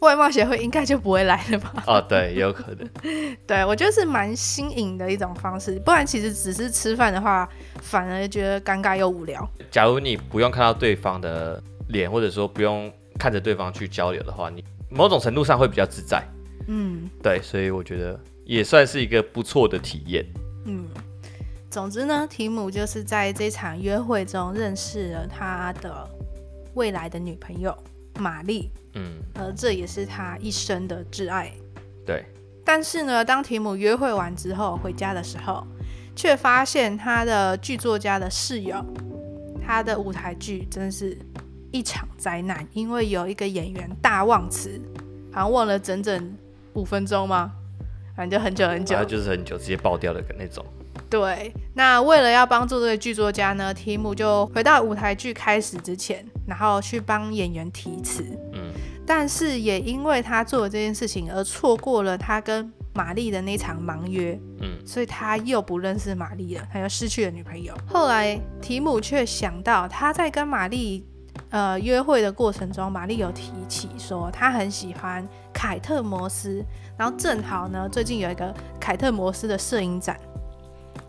[0.00, 1.82] 外貌协会应该就不会来了吧？
[1.86, 2.88] 哦，对，也有可能。
[3.46, 7.48] 对，我觉得是蛮新颖的一种方式，不然其实只是吃饭的话，
[7.80, 9.48] 反而觉得尴尬又无聊。
[9.70, 16.22] 假如你不用看到对方的脸，或者说不用看着对方去交流的话，你某种程度上会比较自在。
[16.68, 20.24] 嗯，对，所以我觉得也算是一个不错的体验。
[20.66, 20.86] 嗯，
[21.70, 26.08] 总之呢，提姆就是在这场约会中认识了他的
[26.74, 27.76] 未来的女朋友
[28.18, 31.52] 玛丽，嗯，而这也是他一生的挚爱。
[32.06, 32.24] 对。
[32.64, 35.66] 但是呢，当提姆约会完之后回家的时候，
[36.16, 38.82] 却发现他的剧作家的室友，
[39.62, 41.14] 他的舞台剧真是
[41.70, 44.80] 一场灾难，因为有一个演员大忘词，
[45.30, 46.34] 好像忘了整整
[46.72, 47.52] 五分钟吗？
[48.16, 50.64] 反正就很久很久，就是很久直接爆掉的那种。
[51.10, 58.24] 对，那为了要帮助这个剧作家呢，提姆就回到舞台剧开始之前，然后去帮演员提词。
[59.04, 64.38] 嗯，但是也因为他做了这件事情而错过了他跟玛丽的那场盲约。
[64.60, 67.74] 嗯，所以他又不认识玛丽了，他又失去了女朋友。
[67.86, 71.06] 后来提姆却想到他在跟玛丽
[71.50, 76.64] 呃约会的过程中，玛丽有提起说他很喜欢凯特摩斯，
[76.96, 80.18] 然后正好呢最近有一个凯特摩斯的摄影展。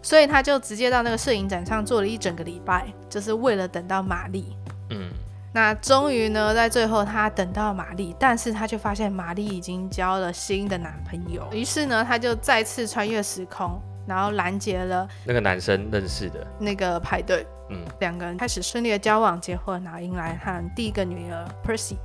[0.01, 4.55] 所以他就直接到那个摄影展上坐了一整个礼拜，就是为了等到玛丽。
[4.91, 5.09] 嗯，
[5.55, 11.47] 那终于呢，在最后他等到玛丽，但是他却发现玛丽已经交了新的男朋友。
[11.53, 17.47] 于是呢，他就再次穿越时空，然后拦截了那个男生认识的那个派对。
[17.69, 21.95] 嗯，两个人开始顺利的交往、结婚，然后迎来他第一个女儿 Percy。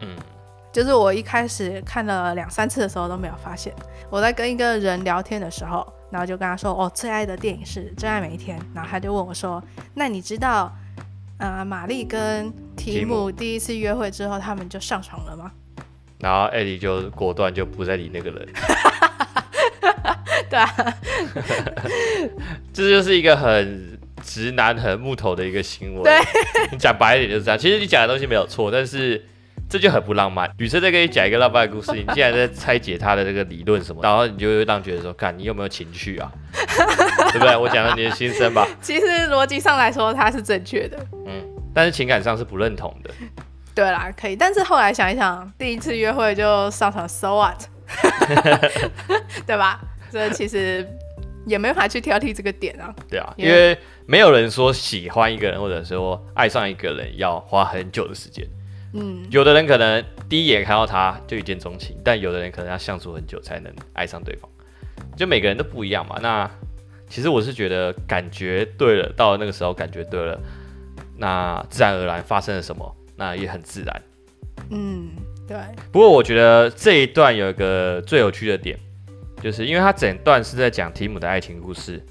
[0.00, 0.18] 嗯，
[0.72, 3.72] 就是我一开始看了两三次的时候都没有发现，
[4.10, 5.86] 我在跟一个人聊天的时候。
[6.08, 10.72] 然后就跟他说：“哦，最爱的电影是《真爱每一天》。”然后他就问我说：“那你知道，
[11.38, 15.50] 呃，玛丽跟提姆第一次约会之后，他们就上床了吗？”
[16.20, 18.48] 然后艾迪就果断就不再理那个人。
[20.48, 20.68] 对啊，
[22.72, 26.02] 这就是一个很直男、很木头的一个行为。
[26.02, 26.18] 对，
[26.70, 27.58] 你 讲白一点就是这样。
[27.58, 29.24] 其实你讲的东西没有错，但是。
[29.68, 30.48] 这就很不浪漫。
[30.58, 36.30] 女生在跟你讲一个浪漫的故事，你竟然在拆解她的这个理论什么，然后你就会让觉得说，看你有没有情趣啊？
[37.32, 37.56] 对不对？
[37.56, 38.64] 我讲了你的心声吧。
[38.80, 40.96] 其实逻辑上来说，它是正确的。
[41.26, 41.44] 嗯，
[41.76, 43.10] 但是情感上是不认同的。
[43.74, 44.34] 对啦，可以。
[44.34, 47.64] 但是后来想一想，第一次约会就上床，so what？
[49.46, 49.78] 对吧？
[50.10, 50.88] 这其实
[51.44, 52.94] 也没法去挑剔这个点啊。
[53.10, 58.42] 对啊，因为没有人说喜欢一个人或者说爱上一个人要花很久的时间。
[58.94, 64.50] 嗯，有的人可能第一眼看到他就一见钟情，但有的人可能要相处很久才能爱上对方，
[65.14, 66.18] 就每个人都不一样嘛。
[66.22, 66.50] 那
[67.06, 70.40] 其实我是觉得感觉对了，到了那个时候感觉对了，
[71.16, 74.02] 那自然而然发生了什么，那也很自然。
[74.70, 75.10] 嗯，
[75.46, 75.56] 对。
[75.92, 78.78] 不过我觉得这一段有一个最有趣的点，
[79.42, 82.02] 就是因为他整段是在讲提姆的爱情故事，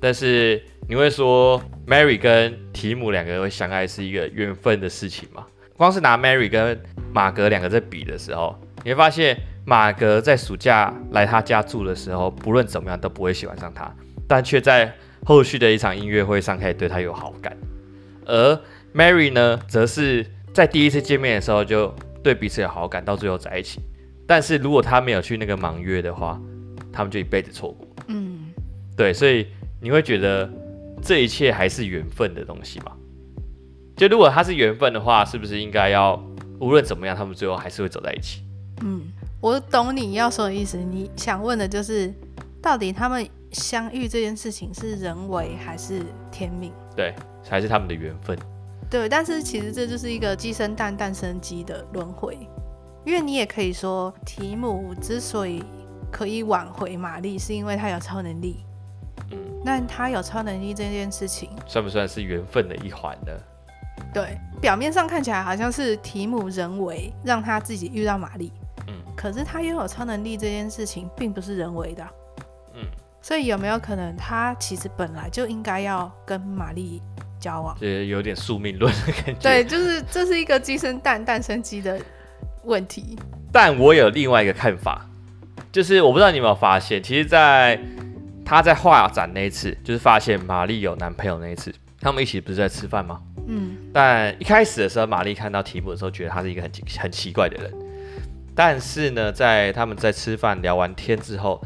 [0.00, 5.46] 但是你会说 Mary 跟提姆两个人会相爱是一个缘分的事情吗？
[5.76, 6.80] 光是拿 Mary 跟
[7.12, 13.92] 马格两个在比的时候，你会发现马格在暑假来他家住的时候，不论怎么样都不会喜欢上他，
[14.28, 17.54] 但却在后续的一场音乐会上开始对他有好感。
[18.26, 18.60] 而
[18.94, 23.80] Mary 呢，则是在第一次见面的时候就对彼此有好感，到最后在一起。
[24.26, 26.40] 但是如果他没有去那个盲约的话，
[26.92, 27.86] 他们就一辈子错过。
[28.08, 28.52] 嗯，
[28.96, 29.46] 对，所以
[29.80, 30.50] 你会觉得
[31.02, 32.92] 这一切还是缘分的东西吗？
[33.96, 36.20] 就如果他是缘分的话，是不是应该要
[36.58, 38.42] 无论怎么样，他们最后还是会走在一起？
[38.82, 39.02] 嗯，
[39.40, 40.76] 我懂你要说的意思。
[40.76, 42.12] 你想问的就是，
[42.60, 46.72] 到底他们相遇这件事情是人为还是天命？
[46.94, 47.14] 对，
[47.48, 48.38] 还是他们的缘分？
[48.88, 52.38] 对，但是其实这就是一个鸡生蛋，蛋生鸡的轮回。
[53.04, 55.64] 因为你也可以说，提姆之所以
[56.10, 58.64] 可以挽回玛丽，是因为他有超能力。
[59.30, 63.32] 嗯，那他有超能力这件事情，算不算是缘分的一环呢？
[64.12, 68.52] 对，表面上看起来好像是提姆人为让他自己遇到玛丽，
[68.88, 72.06] 嗯，可是他拥有超能力这件事情并不是人为的，
[72.74, 72.82] 嗯，
[73.20, 77.02] 所以有没有可能他其实本来就应该要跟玛丽
[77.46, 77.76] 交往？
[77.80, 79.34] 这有点宿命论的感觉。
[79.40, 81.96] 对，就是这是一个鸡生蛋，蛋生鸡的
[82.64, 83.16] 问题。
[83.52, 85.08] 但我有另外一个看法，
[85.70, 87.78] 就是我不知道你有没有发现，其实，在
[88.44, 93.22] 他在画展那一次，就是发现玛丽有男朋友那一次，他们一起不是在吃饭吗？
[93.46, 97.72] 嗯，但一开始的时候，玛丽看到题目的时候，觉得他是一个很很奇怪的人。
[98.56, 101.62] 但是呢，在他们在吃饭聊完天之后，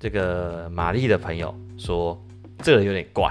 [0.00, 2.18] 这个玛丽的朋友说
[2.62, 3.30] 这个人有点怪。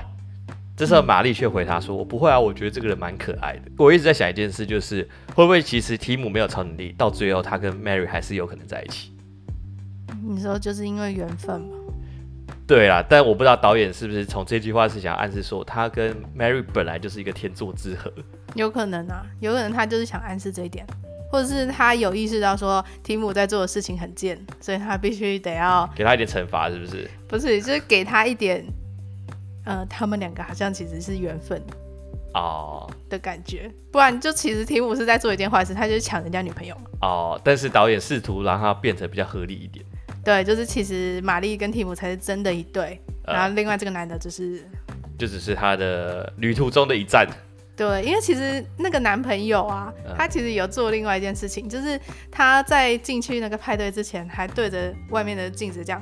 [0.78, 5.02] 这时候玛丽却回答说：“我不会啊，我觉得这个人蛮可爱的。”我一直在想一件事，就是
[5.34, 9.12] 会不会其实提姆没有超能力，到最后他跟 Mary 还是有可能在一起？
[10.24, 11.78] 你说就是因为缘分吗？
[12.68, 18.14] 对啦，但我不知道导演是不是从这句话是想暗示说他跟 Mary 本来就是一个天作之合，
[18.54, 20.86] 有可能啊，有可能他就是想暗示这一点，
[21.32, 27.10] 或者是他有意识到说提姆在做的事情很贱，所以他必须得要给他一点惩罚，是不是？
[27.28, 28.64] 不是，就是给他一点，
[29.68, 31.62] 呃，他们两个好像其实是缘分
[32.34, 39.86] 哦的感觉，不然就其实提姆是在做一件坏事，他就是抢人家女朋友哦，但是导演试图让他变成比较合理一点。
[40.24, 44.64] 对，就是其实玛丽跟提姆才是真的一对，呃、然后另外这个男的就是，
[45.18, 47.28] 就只是他的旅途中的一站。
[47.76, 52.00] 对，因为其实那个男朋友啊，呃、他其实有做另外一件事情，就是
[52.32, 56.02] 他在进去那个派对之前，还对着外面的镜子这样，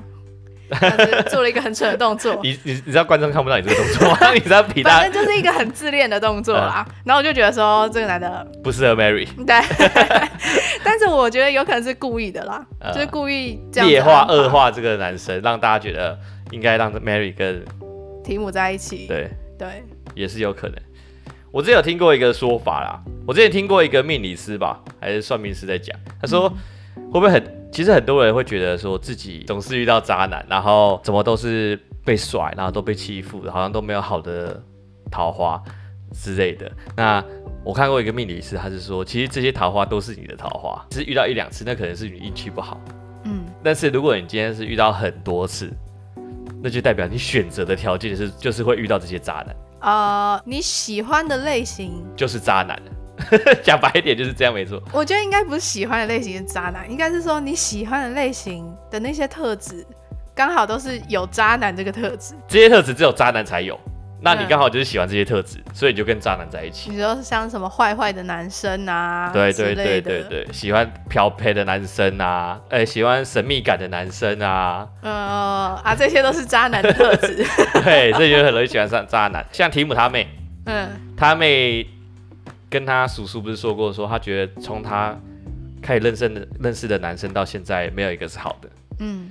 [1.30, 2.39] 做了一个很蠢的动作。
[2.43, 4.34] 你你你知道观众看不到你这个动作吗？
[4.34, 6.86] 你知道比他反正就是一个很自恋的动作啦。
[6.88, 9.28] 嗯、然后我就觉得说这个男的不适合 Mary。
[9.45, 9.59] 对，
[10.84, 16.18] 但是我觉得有可能是故意的啦，嗯、就是故意这样劣化恶化这个男生，让大家觉得
[16.51, 17.63] 应该让 Mary 跟
[18.24, 19.05] 提姆在一起。
[19.07, 20.78] 对对，也是有可能。
[21.51, 26.51] 我之前有听过一个说法啦，我之前听过一个命理师吧，还是算命师在讲，他说、
[26.97, 27.64] 嗯、会不会很。
[27.76, 34.63] 其实很多人会觉得说自己总是遇到渣男，然后怎么都是被甩，然后都被欺负，好像都没有好的
[35.11, 35.61] 桃花
[36.13, 36.71] 之类的。
[36.95, 37.21] 那
[37.65, 42.80] 我看过一个命理师，他是说，其实这些桃花都是你的桃花，只是遇到一两次，那可能是你运气不好。
[43.26, 45.69] 嗯，但是如果你今天是遇到很多次，
[46.63, 49.53] 那就代表你选择的条件是就是会遇到这些渣男。
[49.82, 52.82] 呃，你喜欢的类型就是渣男。
[53.63, 54.82] 讲白一点就是这样，没错。
[54.91, 59.86] 我觉得应该不是喜欢的类型是渣男，应该是说你喜欢的类型的那些特质，
[60.34, 62.34] 刚好都是有渣男这个特质。
[62.47, 63.80] 这些特质只有渣男才有，
[64.21, 66.89] 那你刚好就是喜欢这些特质，嗯、所以你就跟渣男在一起。
[66.89, 69.30] 你说像什么坏坏的男生啊？
[69.32, 75.11] 对对对对对，喜欢漂配的男生啊，哎、欸，喜欢神秘感的男生啊，呃
[75.84, 77.45] 啊，这些都是渣男的特质。
[77.84, 79.45] 对，这就很容易喜欢上渣男。
[79.51, 80.28] 像提姆他妹，
[80.65, 81.88] 嗯，他妹。
[82.70, 85.18] 跟他叔叔不是说过，说他觉得从他
[85.82, 89.30] 开始认识的认识的男生到现在没有一个是好的，嗯，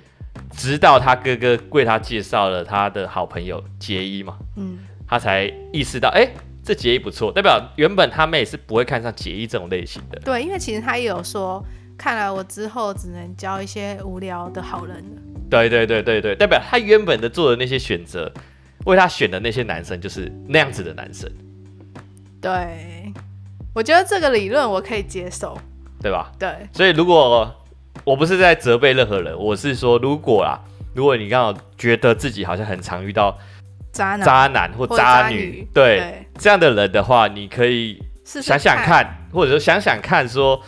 [0.53, 6.31] 直到他哥哥为他介绍了他的好朋友杰伊嘛，嗯，他才意识到，哎、欸，
[6.63, 10.19] 这杰伊不错，代表原本他妹是不会看上杰伊这种类型的。
[10.21, 11.65] 对，因为其实他也有说，
[11.99, 15.23] 看来我之后只能交一些无聊的好人了。
[15.51, 18.33] 对对对对对，代表他原本的做的那些选择，
[18.87, 21.31] 为他选的那些男生就是那样子的男生。
[22.41, 23.13] 对。
[23.75, 25.59] 我觉得这个理论我可以接受，
[26.01, 26.31] 对吧？
[26.39, 27.53] 对，所以如果
[28.05, 30.61] 我不是在责备任何人，我是说，如果啊，
[30.95, 33.37] 如果你刚好觉得自己好像很常遇到
[33.93, 40.61] 渣男、渣男或渣女，对，对这样的人的话，你可以想想看，或者说想想看，说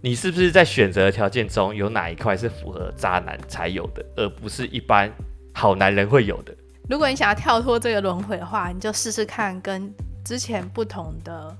[0.00, 5.12] 你是不是在选择条件中有哪一块是符合渣男才有的，而不是一般
[5.54, 6.54] 好男人会有的。
[6.88, 9.92] 如果你想要跳脱这个轮回的话，你就试试看跟
[10.24, 11.56] 之前不同的。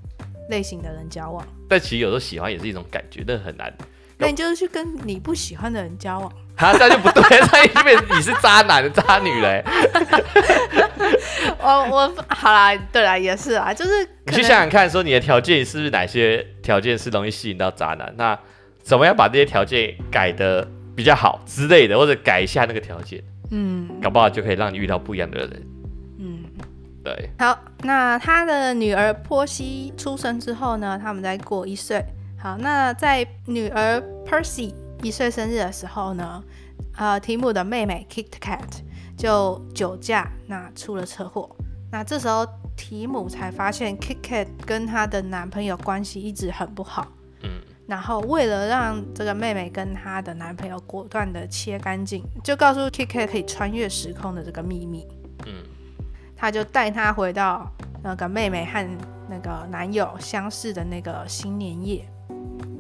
[0.49, 3.73] 类型的人交往，但其实有时候喜欢也是一种感觉，但很难。
[4.21, 7.23] 那你就是去跟你不喜欢的人交往， 啊，那就不对，
[7.53, 9.63] 那因为你是渣男的渣女嘞。
[11.61, 13.91] 我我好啦，对啦，也是啊，就是
[14.27, 18.13] 你去想想看，说你的条件是不是哪些条件是容易吸引到渣男？
[18.17, 18.37] 那
[18.83, 23.23] 怎么样把这些条件改的比较好之类的，或者改一下那个条件，
[23.53, 25.63] 嗯，搞不好就可以让你遇到不一样的人。
[27.09, 32.05] 对，好，那他的女儿波西出生之后呢，他们再过一岁。
[32.39, 36.45] 好，那在女儿 Percy 一岁生日的时候呢，
[36.97, 38.63] 呃，提姆的妹妹 Kit Kat
[39.17, 41.49] 就酒驾，那出了车祸。
[41.91, 42.47] 那这时候
[42.77, 47.07] 提姆才发现 Kit Kat 跟她的男朋友关系一直很不好。
[47.43, 55.07] 嗯，然后为了让这个妹妹跟她的男朋友果断的切干净，就告诉 Kit Kat 可以穿越时空的这个秘密。
[55.47, 55.55] 嗯。
[56.39, 57.69] 他就带她回到
[58.01, 58.89] 那个妹妹和
[59.29, 62.09] 那个男友相识的那个新年夜，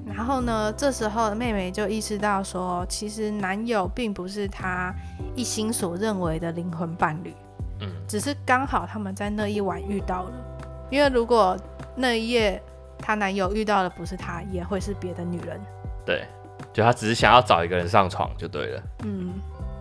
[0.06, 4.94] 然后呢，这时候妹妹就意识到说，其实男友并不是她
[5.34, 7.34] 一心所认为的灵魂伴侣，
[7.80, 10.32] 嗯，只是刚好他们在那一晚遇到了，
[10.88, 11.56] 因为如果
[11.96, 12.62] 那一夜
[12.98, 15.60] 她男友遇到的不是她，也会是别的女人，
[16.06, 16.24] 对，
[16.72, 19.34] 就她只是想要找一个人上床就对了，嗯。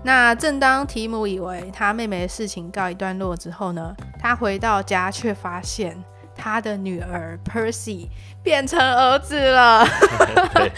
[0.04, 6.02] 那正当提姆以为他妹妹的事情告一段落之后呢，他回到家却发现
[6.36, 8.08] 他的女儿 Percy
[8.42, 9.86] 变成儿子了。
[10.54, 10.72] 对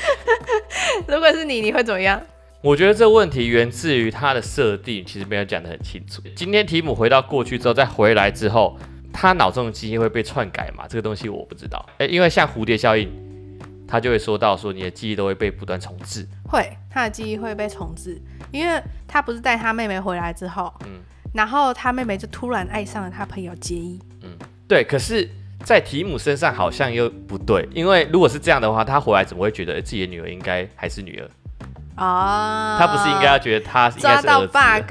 [1.08, 2.20] 如果是你，你会怎么样？
[2.62, 6.22] 我觉得这问题源自于他的设定，其实没有讲得很清楚。
[6.36, 8.78] 今天提姆回到过去之后，再回来之后，
[9.14, 10.86] 他脑中的记忆会被篡改吗？
[10.90, 11.86] 这个东西我不知道。
[12.00, 13.10] 诶，因为像蝴蝶效应，
[13.88, 16.28] 他就会说到说你的记忆都会被不断重置。
[16.50, 18.22] 会，他的记忆会被重置。
[18.52, 21.00] 因为他不是带他妹妹回来之后，嗯，
[21.34, 24.30] 然后他妹妹就突然爱上了他朋友杰伊，嗯，
[24.68, 24.84] 对。
[24.84, 25.30] 可是，
[25.64, 31.30] 在提姆身上好像又不对，因为如果是这样的话，他回来怎么会觉得自己的女儿应该还是女儿？
[31.97, 34.28] 哦，他不是应该要觉得他应该是儿子？
[34.28, 34.88] 抓到 bug，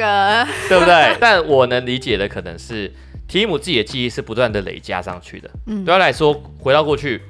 [0.69, 1.17] 对不对？
[1.19, 2.93] 但我能理解的可能是
[3.27, 7.21] 提姆自己的记忆是不断的累加上去的，嗯，对他来说，回到过去，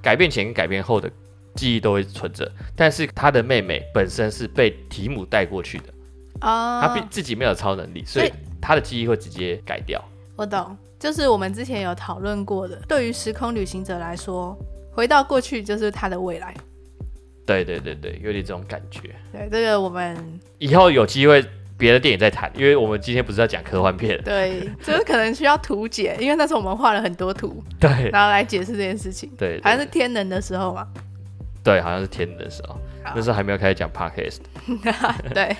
[0.00, 1.10] 改变前跟改变后的。
[1.54, 5.84] 记忆都会存着，但是他的妹妹本身是被提姆带过去的，
[6.40, 10.02] 哦，他自己没有超能力，所以他的记忆会直接改掉。
[10.36, 14.56] 我懂，就是我们之前有讨论过的，对于时空旅行者来说，
[14.92, 16.54] 回到过去就是他的未来。
[17.46, 19.14] 对对对对，有点这种感觉。
[19.30, 20.16] 对，这个我们
[20.58, 21.42] 以后有机会
[21.76, 24.18] 别别的电影再谈，因为我们今天不是要讲科幻片。
[24.24, 29.30] 对，就是可能需要图解，因为那时候我们画了很多图， 对，然后来解释这件事情。
[29.36, 30.88] 对，对，对，好像是天能的时候嘛。
[31.64, 32.78] 对，好像是天能的时候，
[33.16, 34.40] 那时候还没有开始讲 podcast。
[35.32, 35.56] 对，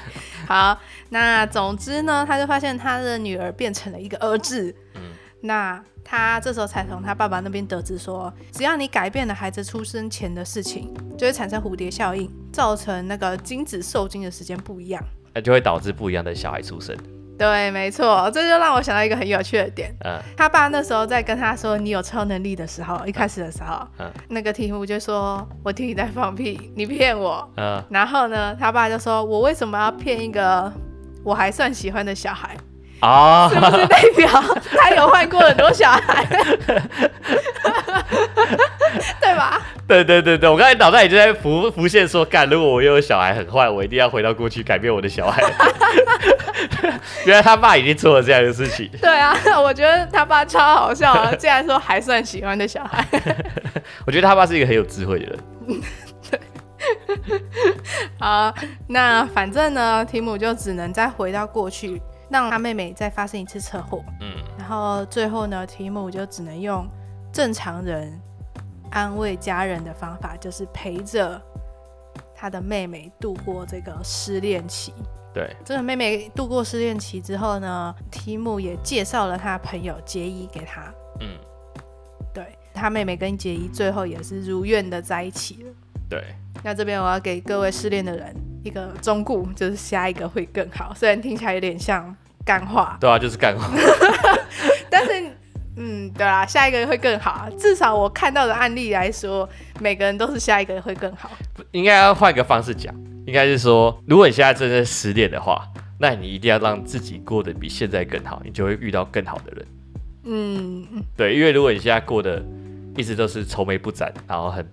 [0.46, 0.78] 好，
[1.08, 4.72] 那总之呢，他就发现他的女儿变成了一个儿子。
[4.94, 5.00] 嗯，
[5.40, 15.02] 那他这时候才从他爸爸那边得知说，只要你改变了孩子出生前的事情，就会产生蝴蝶效应，造成那个精子受精的时间不一样，
[15.32, 16.94] 那就会导致不一样的小孩出生。
[17.36, 19.92] 对，没错，这就让我想到一个很有趣的点。
[20.04, 30.72] 嗯，他爸那时候在跟他说你有超能力的时候，一开始的时候，嗯，那个提姆就说：“我听你在放屁，你骗我。”嗯，然后呢，他爸就说：“我为什么要骗一个
[31.24, 32.56] 我还算喜欢的小孩？
[33.00, 34.28] 啊，是不是代表
[34.78, 36.24] 他有换过很多小孩？
[39.88, 45.42] 对？”对对对对，我刚才脑袋已经在浮浮现说，干，如果我又有小孩很坏，我一定要回到过去改变我的小孩。
[47.26, 48.88] 原来他爸已经做了这样的事情。
[49.00, 53.04] 对啊，我觉得他爸超好笑啊， 竟然说还算喜欢的小孩。
[54.06, 55.38] 我觉得他爸是一个很有智慧的人。
[56.30, 56.40] 对。
[58.18, 58.54] 好，
[58.86, 64.02] 那反正呢，提姆就只能再回到过去，让他妹妹再发生一次车祸。
[64.20, 64.34] 嗯。
[64.58, 66.86] 然后最后呢，提姆就只能用
[67.32, 68.12] 正常人。
[68.94, 71.40] 安慰家人的方法就是陪着
[72.32, 74.94] 他的妹妹度过这个失恋期。
[75.34, 80.94] 对，这个妹妹度过失恋期之后呢，提姆也介绍了他朋友杰伊给他。
[81.20, 81.36] 嗯，
[82.32, 85.72] 对，他妹妹跟杰伊最后也是如愿的在一起了。
[86.08, 86.22] 对，
[86.62, 88.32] 那这边我要给各位失恋的人
[88.62, 90.94] 一个忠告，就是下一个会更好。
[90.94, 92.14] 虽然听起来有点像
[92.44, 92.96] 干话。
[93.00, 93.68] 对啊，就是干话。
[94.88, 95.36] 但是。
[95.76, 97.48] 嗯，对啦，下一个会更好。
[97.58, 99.48] 至少我看到的案例来说，
[99.80, 101.30] 每个人都是下一个会更好。
[101.72, 102.94] 应该要换个方式讲，
[103.26, 105.66] 应该是说，如果你现在正在失恋的话，
[105.98, 109.66] 那你一定要让自己过得比现在更好，你就会遇到更好的人。
[110.24, 112.40] 嗯，对，因为如果你现在过得
[112.96, 114.66] 一直都是愁眉不展，然后很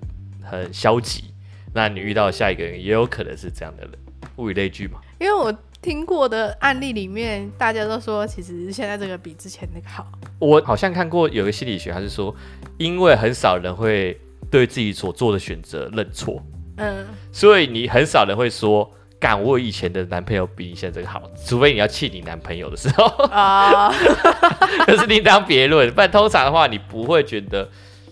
[0.43, 1.33] 很消极，
[1.73, 3.93] 那你遇到下一个人也有可能是这样的人。
[4.37, 4.99] 物以类聚嘛。
[5.19, 5.51] 因为我。
[5.81, 10.07] 听过的案例里面，大家都说其实现在这个比之前那个好。
[10.37, 12.33] 我好像看过有个心理学，还是说，
[12.77, 14.19] 因为很少人会
[14.51, 16.41] 对自己所做的选择认错，
[16.77, 23.91] 嗯，所以你很少人会说，干我以前的男朋友比你现在这个好，除非你要气你男朋友的时候啊，
[24.85, 25.91] 可是另当别论。
[25.91, 27.67] 不然通常的话，你不会觉得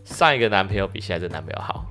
[0.05, 1.85] 上一个男朋友比现在这个男朋友好。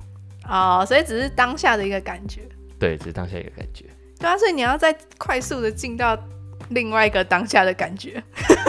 [0.49, 2.41] 哦，所以只是当下的一个感觉。
[2.77, 3.85] 对，只是当下一个感觉。
[4.19, 6.17] 对啊，所以你要再快速的进到
[6.69, 8.21] 另外一个当下的感觉。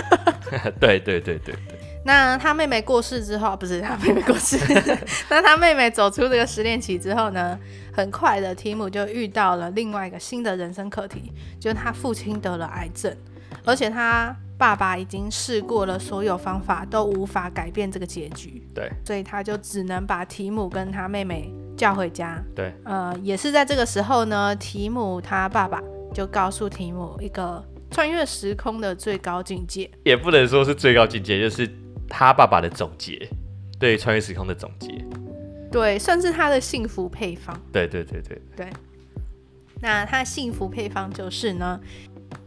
[0.81, 1.55] 对对对对对。
[2.03, 4.57] 那他妹妹过世之后，不是他妹妹过世，
[5.29, 7.59] 那他妹妹走出这个失恋期之后呢，
[7.93, 11.31] 很快的提姆就遇到了另外一个新的人生课题，
[11.61, 13.15] 就是他父亲得了癌症，
[13.67, 18.63] 而且他爸爸已经试过了所有方法，都无法改变这个结局。
[18.75, 21.53] 对，所以他就只能把提姆跟他妹妹。
[21.77, 25.83] 叫回家，对，呃，也是在这个时候呢，提姆他爸爸
[26.13, 31.67] 就告诉提姆一个穿越时空的最高境界，也不能说是最高境界，就是
[32.07, 33.27] 他爸爸的总结，
[33.79, 35.03] 对，穿越时空的总结，
[35.73, 38.71] 对，算是他的幸福配方，对对对对对。
[39.81, 41.81] 那他幸福配方就是呢，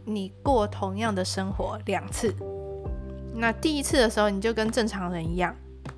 [0.04, 2.34] 你过同样的生活两次，
[3.34, 5.54] 那第一次的时候你就跟正常人一样，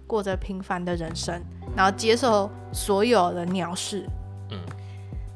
[0.06, 1.42] 过着平凡的人生。
[1.76, 4.08] 然后接受所有的鸟事，
[4.50, 4.58] 嗯，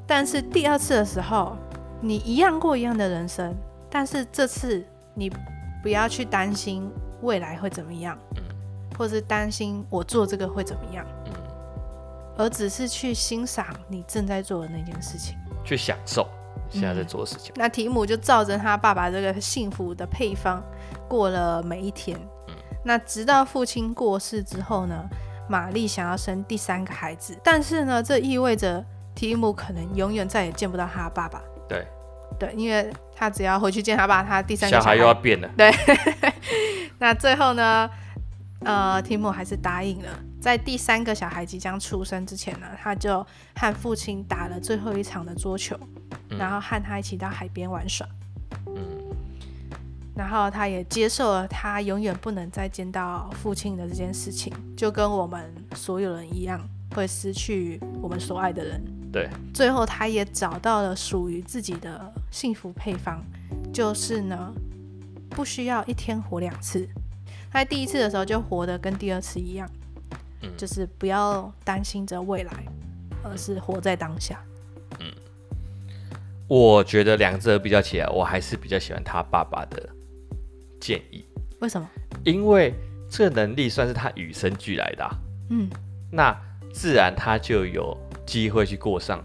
[0.07, 1.55] 但是第二次的时候，
[2.01, 3.55] 你一样过一样的人生，
[3.91, 5.31] 但是这次你
[5.83, 6.91] 不要去担心
[7.21, 8.43] 未来会怎么样，嗯，
[8.97, 11.33] 或是担心我做这个会怎么样，嗯，
[12.39, 16.27] 而只是去欣赏你正在做的那件事情，去享受
[16.71, 17.53] 现在在做的事情。
[17.53, 20.63] 嗯，那提姆就照着他爸爸这个幸福的配方
[21.09, 22.19] 过了每一天，
[22.49, 22.55] 嗯，
[22.85, 25.05] 那直到父亲过世之后呢，
[25.49, 31.43] 玛丽想要生第三个孩子，但是呢，这意味着提姆可能永远再也见不到他的爸爸。
[31.69, 31.87] 对，
[32.39, 35.49] 对，因为他只要回去见他爸，他第三个小孩又要变了。
[35.57, 35.71] 对，
[36.99, 37.91] 那最后呢，
[38.65, 40.09] 呃，提姆还是答应了，
[40.41, 43.25] 在第三个小孩即将出生之前呢，他就
[43.57, 45.77] 和父亲打了最后一场的桌球，
[46.10, 48.07] 嗯、然后和他一起到海边玩耍。
[50.17, 56.61] 然后他也接受了他永远不能再见到父亲的这件事情，就跟我们所有人一样，
[56.95, 58.83] 会失去我们所爱的人。
[59.11, 63.25] 对，最后他也找到了属于自己的幸福配方，
[63.73, 64.53] 就是呢，
[65.31, 66.87] 不需要一天活两次。
[67.51, 69.67] 他在第一次的时候就活得跟第二次一样，
[70.43, 72.53] 嗯，就是不要担心着未来，
[73.25, 74.39] 而是活在当下。
[76.51, 79.89] 我觉得两者比较起来，我还是比较喜欢他爸爸的
[80.81, 81.25] 建议。
[81.61, 81.89] 为什么？
[82.25, 82.75] 因为
[83.09, 85.11] 这个能力算是他与生俱来的啊。
[85.51, 85.71] 嗯，
[86.11, 86.37] 那
[86.73, 87.97] 自然他就有
[88.27, 89.25] 机会去过上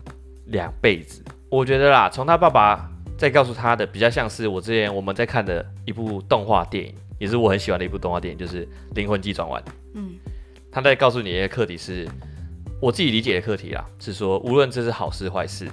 [0.49, 1.23] 两辈子。
[1.49, 8.63] 我觉得啦，从他爸爸再告诉他的，比较像是我之前我们在看的一部动画电影，也是我很喜欢的一部动画电影，就是
[8.93, 9.59] 《灵魂急转弯》。
[9.95, 10.11] 嗯，
[10.71, 12.07] 他在告诉你一个课题是，
[12.79, 15.67] 我自己理解的课题啦，是说无论这是好事坏事。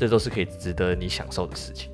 [0.00, 1.90] 这都是可以值得你享受的事情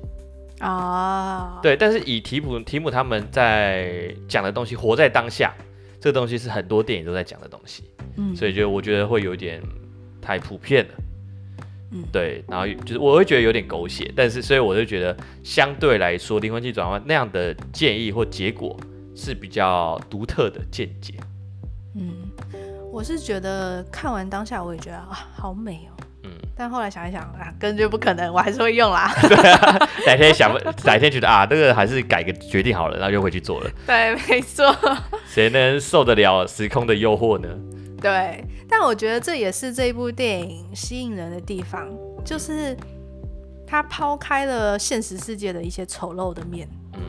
[0.59, 1.61] 啊，oh.
[1.61, 1.75] 对。
[1.75, 5.53] 但是以提普提姆他们在讲的东西，活在当下，
[5.99, 7.83] 这个东西是很多电影都在讲的东西，
[8.15, 9.61] 嗯，所以就我觉得会有点
[10.21, 10.93] 太普遍了，
[11.91, 12.41] 嗯，对。
[12.47, 18.79] 然后就是我会觉得有点狗血，但是所以我就觉得相对来说，灵魂急转换那样的建议或结果
[19.13, 21.13] 是比较独特的见解。
[21.95, 22.31] 嗯，
[22.89, 25.93] 我是觉得看完当下，我也觉得啊，好美哦。
[26.57, 29.13] 但后来想一想啊，根本就不可能，我还是会用啦。
[29.29, 30.51] 对啊，哪天想，
[30.83, 33.69] 哪天觉得啊，这个还是改个决定好了，然后就回去做了。
[33.85, 34.75] 对， 没错。
[35.27, 37.47] 谁能受得了时空的诱惑呢？
[38.01, 41.87] 对，但我觉得这也是这一部电影吸引人的地方，
[42.25, 42.75] 就是
[43.67, 46.99] 它抛开了现实世界的一些丑陋的面，嗯，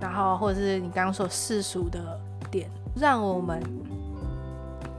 [0.00, 1.98] 然后或者是你刚刚说世俗的
[2.50, 3.62] 点，让我们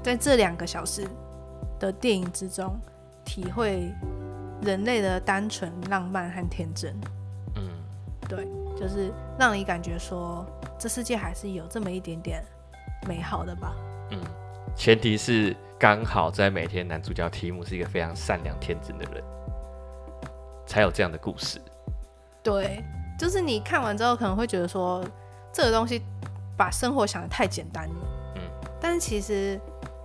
[0.02, 1.04] 在这两个小时
[1.80, 2.80] 的电影之中。
[3.32, 3.90] 体会
[4.62, 6.94] 人类的单纯、浪漫和天真，
[7.56, 7.64] 嗯，
[8.28, 8.46] 对，
[8.78, 9.10] 就是
[9.40, 10.46] 让你感觉说，
[10.78, 12.44] 这世界还是有这么一点点
[13.08, 13.74] 美好的吧。
[14.10, 14.20] 嗯，
[14.76, 19.24] 前提是刚好在每天男主角提姆是一个非常善良天真的人，
[20.68, 21.58] 才有这样的故事。
[22.44, 22.84] 对，
[23.18, 25.02] 就是你看完之后可能会觉得说，
[25.54, 26.02] 这个东西
[26.58, 27.96] 把生活想得太简单了。
[28.36, 28.42] 嗯，
[28.82, 29.58] 但是其实。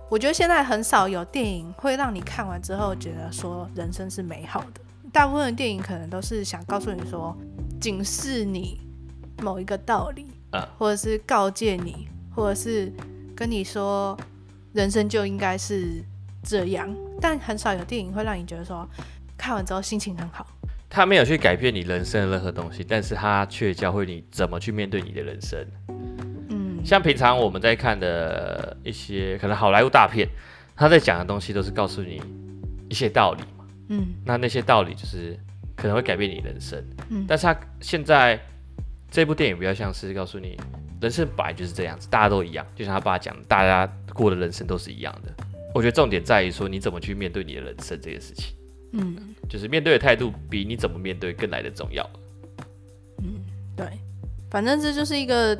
[0.09, 4.81] 我觉得现在很少有电影会让你看完之后觉得说人生是美好的。
[5.11, 7.35] 大部分的电影可能都是想告诉你说，
[7.79, 8.79] 警示你
[9.41, 10.25] 某一个道理，
[10.77, 12.91] 或者是告诫你，或者是
[13.35, 14.17] 跟你说
[14.73, 16.01] 人生就应该是
[16.41, 16.93] 这样。
[17.19, 18.87] 但很少有电影会让你觉得说
[19.37, 20.47] 看完之后心情很好。
[20.89, 25.59] 他没有去改变你人生的任何东西，但是他却教会你怎么去面对你的人生。
[26.87, 30.25] 像平常我们在看的一些可能好莱坞大片，
[30.73, 32.21] 他在讲的东西都是告诉你
[32.87, 35.37] 一些道理嘛，嗯，那那些道理就是
[35.75, 38.39] 可能会改变你人生，嗯，但是他现在
[39.11, 40.57] 这部电影比较像是告诉你，
[41.01, 45.43] 人生本来就是这样子，大家都一样，就像他爸讲，大家过的人生都是一样的。
[45.75, 48.55] 我觉得重点在于说你怎么去面对你的人生这件事情，
[48.93, 52.09] 嗯，就是面对的态度比你怎么面对更来的重要。
[53.21, 53.41] 嗯，
[53.75, 53.85] 对，
[54.49, 55.53] 反正这就是一个。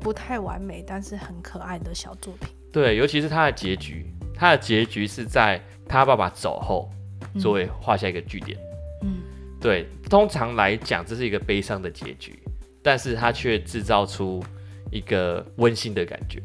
[0.00, 2.48] 不太完美，但是很可爱的小作品。
[2.72, 6.90] 对，尤其是他的结局，他的结局是在他爸爸走后，
[7.38, 8.58] 作为画下一个句点。
[9.02, 9.18] 嗯，
[9.60, 12.38] 对，通常来讲这是一个悲伤的结局，
[12.82, 14.42] 但是他却制造出
[14.90, 16.42] 一个温馨的感觉。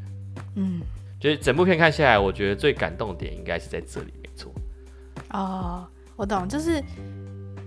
[0.56, 0.82] 嗯，
[1.20, 4.52] 就是整部片看下来，我觉得最感动的点应该是在这里，没错。
[5.32, 6.84] 哦，我懂，就是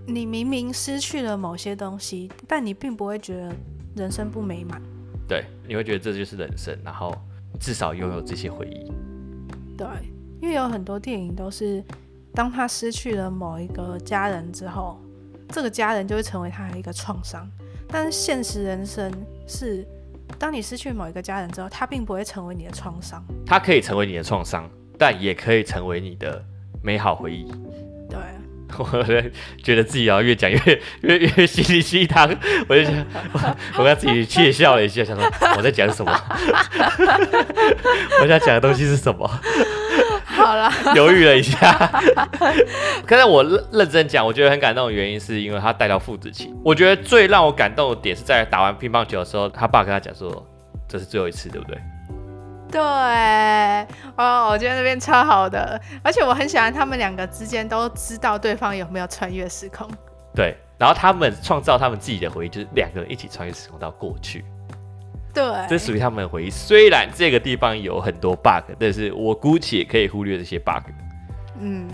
[0.07, 3.55] 你明明失去了某些东西，但你并不会觉得
[3.95, 4.83] 人生不美满。
[5.69, 7.15] 对，你会觉得这就是人生，然后
[7.61, 8.91] 至少拥有这些回忆。
[9.77, 9.87] 对，
[10.41, 11.85] 因为有很多电影都是，
[12.33, 14.99] 当他失去了某一个家人之后，
[15.51, 17.49] 这个家人就会成为他的一个创伤。
[17.87, 19.13] 但是现实人生
[19.47, 19.87] 是，
[20.39, 23.23] 当你失去某一个家人之后，他并不会成为你的创伤。
[23.47, 26.45] 他可以成为你的创伤，但也可以成为你的
[26.83, 27.51] 美好回忆。
[28.09, 28.19] 对。
[28.77, 29.05] 我
[29.63, 30.59] 觉得自己要越讲越
[31.03, 32.29] 越越心灵鸡汤，
[32.69, 32.95] 我就想，
[33.79, 35.25] 我刚自己窃笑了一下，想说
[35.57, 36.13] 我在讲什么？
[38.23, 39.27] 我想讲的东西是什么？
[40.25, 41.73] 好了，犹豫了一下。
[43.07, 46.55] 刚才我认认真讲，我觉得很感动的原因是因为他带到父子情。
[46.65, 50.47] 我觉得最让我感动的点是在打完乒乓球的时候，他爸跟他讲说，
[50.89, 51.79] 这是最后一次，对不对？
[52.71, 52.81] 对，
[54.17, 59.89] 哦，我觉得那边超好的，而且我很喜欢他们两个之间都知道对方有没有穿越时空。
[60.35, 64.45] 对，然后他们创造他们自己的回忆，就是两个人一起穿越时空到过去。
[65.33, 66.51] 对，这属于他们的回忆。
[66.51, 70.85] 虽然这个地方有很多 bug，但是我姑且可以忽略这些 bug。
[71.61, 71.89] 嗯，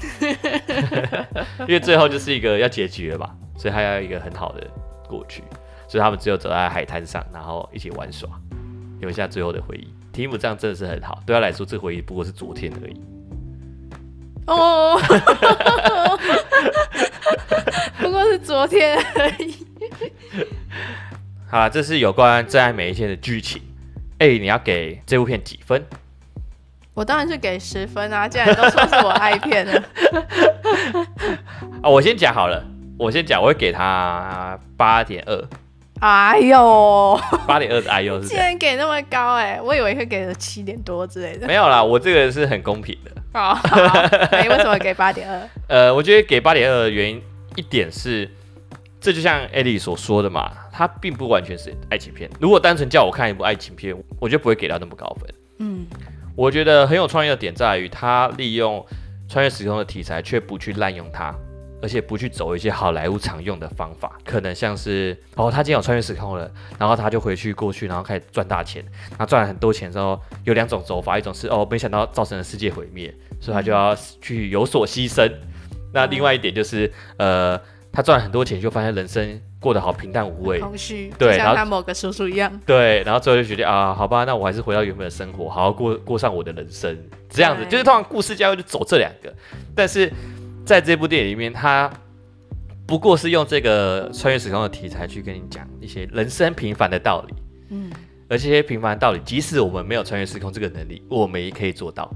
[1.60, 4.66] 因为最后就是一个要结局了吧，所以他要一个很好的
[5.08, 5.42] 过去，
[5.88, 8.28] 所以他们只有走在海滩上，然后一起玩耍，
[9.00, 9.94] 留下最后的回忆。
[10.12, 13.00] 提姆这样真的是很好，对他来说，这回忆不过是昨天而已。
[14.46, 14.98] 哦，
[17.98, 19.66] 不过是昨天而已。
[21.48, 23.62] 好了，这是有关《真爱每一天》的剧情。
[24.18, 25.84] 哎、欸，你要给这部片几分？
[26.92, 28.28] 我当然是给十分啊！
[28.28, 29.82] 既然都说是我爱片了。
[31.82, 32.62] 啊， 我先讲好了，
[32.98, 35.48] 我先讲，我会给他八点二。
[36.00, 41.46] 哎呦，八点二的哎呦，是竟然给那么高哎、欸，我以为会给个七点多之类的。
[41.46, 43.10] 没有啦，我这个人是很公平的。
[43.34, 43.56] 哦，
[44.32, 45.48] 哎，为什么给八点二？
[45.68, 47.22] 呃，我觉得给八点二的原因
[47.54, 48.28] 一点是，
[48.98, 52.30] 这就像艾莉所说的嘛，它并不完全是爱情片。
[52.40, 55.30] 如果单纯叫我看一部爱情片，我就不会给到那么高分。
[55.58, 55.86] 嗯，
[56.34, 58.84] 我觉得很有创意的点在于，他利用
[59.28, 61.34] 穿越时空的题材，却不去滥用它。
[61.82, 68.84] 而且不去走一些好莱坞常用的方法，可能像是哦，他今天有穿越时空了，然后他就回去过去，然后开始赚大钱。
[69.16, 75.30] 他赚了很多钱之后，有两种走法，一种是哦，没想到造成了世界毁灭，所以他就要去有所牺牲。
[75.92, 77.60] 那另外一点就是，呃，
[77.92, 86.96] 他赚了很多钱，就发现人生过得好平淡无味，空虚，对，像他某个叔叔一样，对，然后最后就决定啊，好吧，那我还是回到原本的生活，好好过过上我的人生，
[87.28, 89.34] 这样子，就是通常故事架构就走这两个，
[89.74, 90.12] 但是。
[90.64, 91.90] 在这部电影里面，他
[92.86, 97.34] 不过是用这个穿越时空的题材去跟你讲一些人生平凡的道理，
[97.70, 97.90] 嗯，
[98.28, 102.12] 而这些平凡的道理，即使我们没有穿越时空这个能力，我们也可以做到，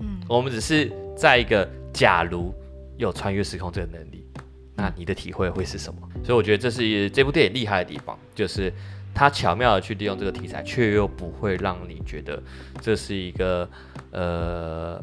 [0.00, 2.52] 嗯，我们只是在一个假如
[2.96, 4.26] 有穿越时空这个能力，
[4.74, 6.00] 那你的体会会是什么？
[6.24, 8.72] 所以我觉得这是这部电影厉害的地方，就是
[9.12, 12.42] 他巧妙的去利用这个题材，却又不会让你觉得
[12.80, 13.68] 这是一个
[14.10, 15.02] 呃。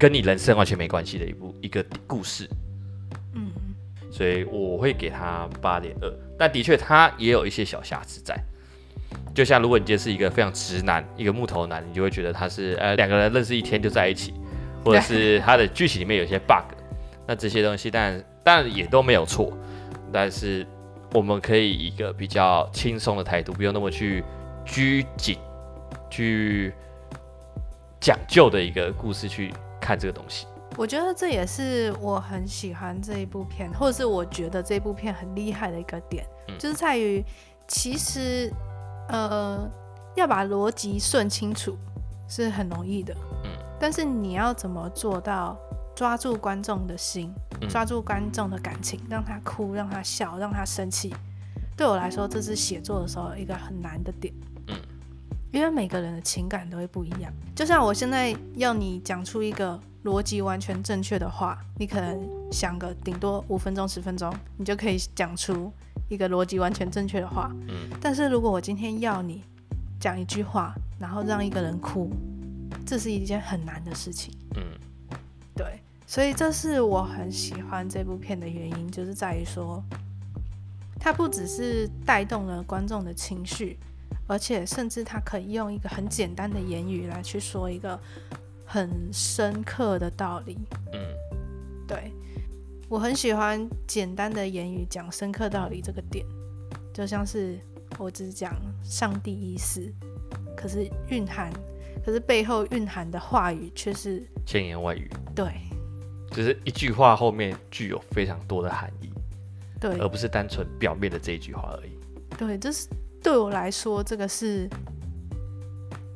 [0.00, 2.48] 跟你人生完全没关系的一部一个故事，
[3.34, 3.52] 嗯，
[4.10, 8.34] 所以我会给他八点二，但的确他也有一些小瑕疵在，
[9.34, 14.32] 就像如果你今天是一个非常直男，一个木头男，你就会觉得他是呃两个人认识一天就在一起，
[14.82, 16.64] 或者是他的剧情里面有些 bug，
[17.28, 19.52] 那这些东西当然当然也都没有错，
[20.10, 20.66] 但是
[21.12, 24.24] 我们可以以一个比较轻松的态度，不用那么去
[24.64, 25.36] 拘谨、
[26.08, 26.72] 去
[28.00, 29.52] 讲究的一个故事去。
[29.90, 37.24] 看这个东西，我觉得这也是我很喜欢这一部片，或者是我觉得这部片很厉害的一个点，嗯、就是在于
[37.66, 38.48] 其实
[39.08, 39.68] 呃
[40.14, 41.76] 要把逻辑顺清楚
[42.28, 43.12] 是很容易的，
[43.42, 45.58] 嗯，但是你要怎么做到
[45.92, 47.34] 抓住观众的心，
[47.68, 51.12] 抓住观众的感情，让他哭，让他笑，让他生气，
[51.76, 54.32] 对我来说这是写作的时候一个很难的点。
[55.52, 62.18] 因为每个人的情感都会不一样，就像我现在要你讲出一个逻辑完全正确的话，你可能
[62.52, 65.72] 想个顶多五分钟、十分钟，你就可以讲出
[66.08, 67.50] 一个逻辑完全正确的话。
[67.68, 67.90] 嗯。
[68.00, 69.42] 但是如果我今天要你
[69.98, 72.10] 讲一句话，然后让一个人哭，
[72.86, 74.32] 这是一件很难的事情。
[74.54, 74.62] 嗯。
[75.56, 79.82] 对，所以这是我很喜欢这部片的原因，就是在于说，
[81.00, 83.78] 它不只是带动了观众的情绪。
[84.30, 87.98] 而且，甚至他可以用一个很简单的言语来去说一个
[88.64, 90.56] 很深刻的道理。
[90.92, 91.00] 嗯，
[91.88, 92.12] 对，
[92.88, 96.24] 我很喜欢简单的言语讲深刻道理这个点，
[96.94, 97.58] 就像是
[97.98, 98.54] 我只讲
[98.84, 99.92] 上帝意思，
[100.56, 101.52] 可是蕴含，
[102.06, 105.10] 可是背后蕴含的话语却是千言万语。
[105.34, 105.50] 对，
[106.30, 109.10] 就是一句话后面具有非常多的含义。
[109.80, 111.98] 对，而不是单纯表面的这一句话而已。
[112.38, 112.86] 对，这是。
[113.22, 114.68] 对我来说，这个是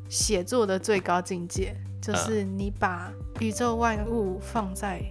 [0.09, 5.03] 写作的最高境界，就是你把宇宙万物放在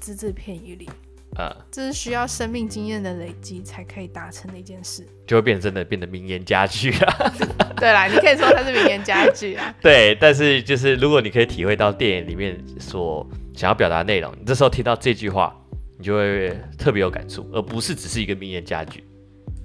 [0.00, 0.88] 只字片语里，
[1.36, 7.32] 呃，这是需要生命经验的累积才可以达成的一件事，就会变成真的变得名言佳句了。
[7.76, 9.74] 对啦，你可以说它是名言佳句啊。
[9.82, 15.54] 对，但是就是如果你可以体会到电影里面所想要表达内容，你这时候听到这句话，
[15.98, 19.04] 你就会特别有感触，而不是只是一个名言佳句。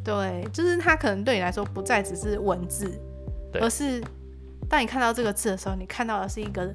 [0.03, 2.91] 对，就是它可能对你来说不再只是文字，
[3.53, 4.01] 而是
[4.67, 6.73] 当你看到这个字的时候，你看到的是一个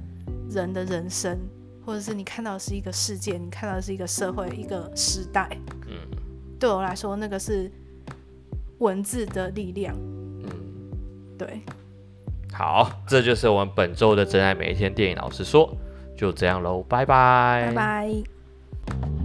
[0.51, 1.39] 人的人生，
[1.85, 5.49] 或者是你看到的是一个世界，你看到的是一个社会、一个时代。
[5.89, 5.97] 嗯，
[6.59, 7.71] 对我来说，那个是
[8.79, 9.95] 文字的力量。
[9.97, 10.51] 嗯，
[11.37, 11.63] 对。
[12.53, 15.77] 好，这就是我们本周的真爱每一天电影老师说，
[16.17, 19.16] 就这样喽，拜拜，拜拜。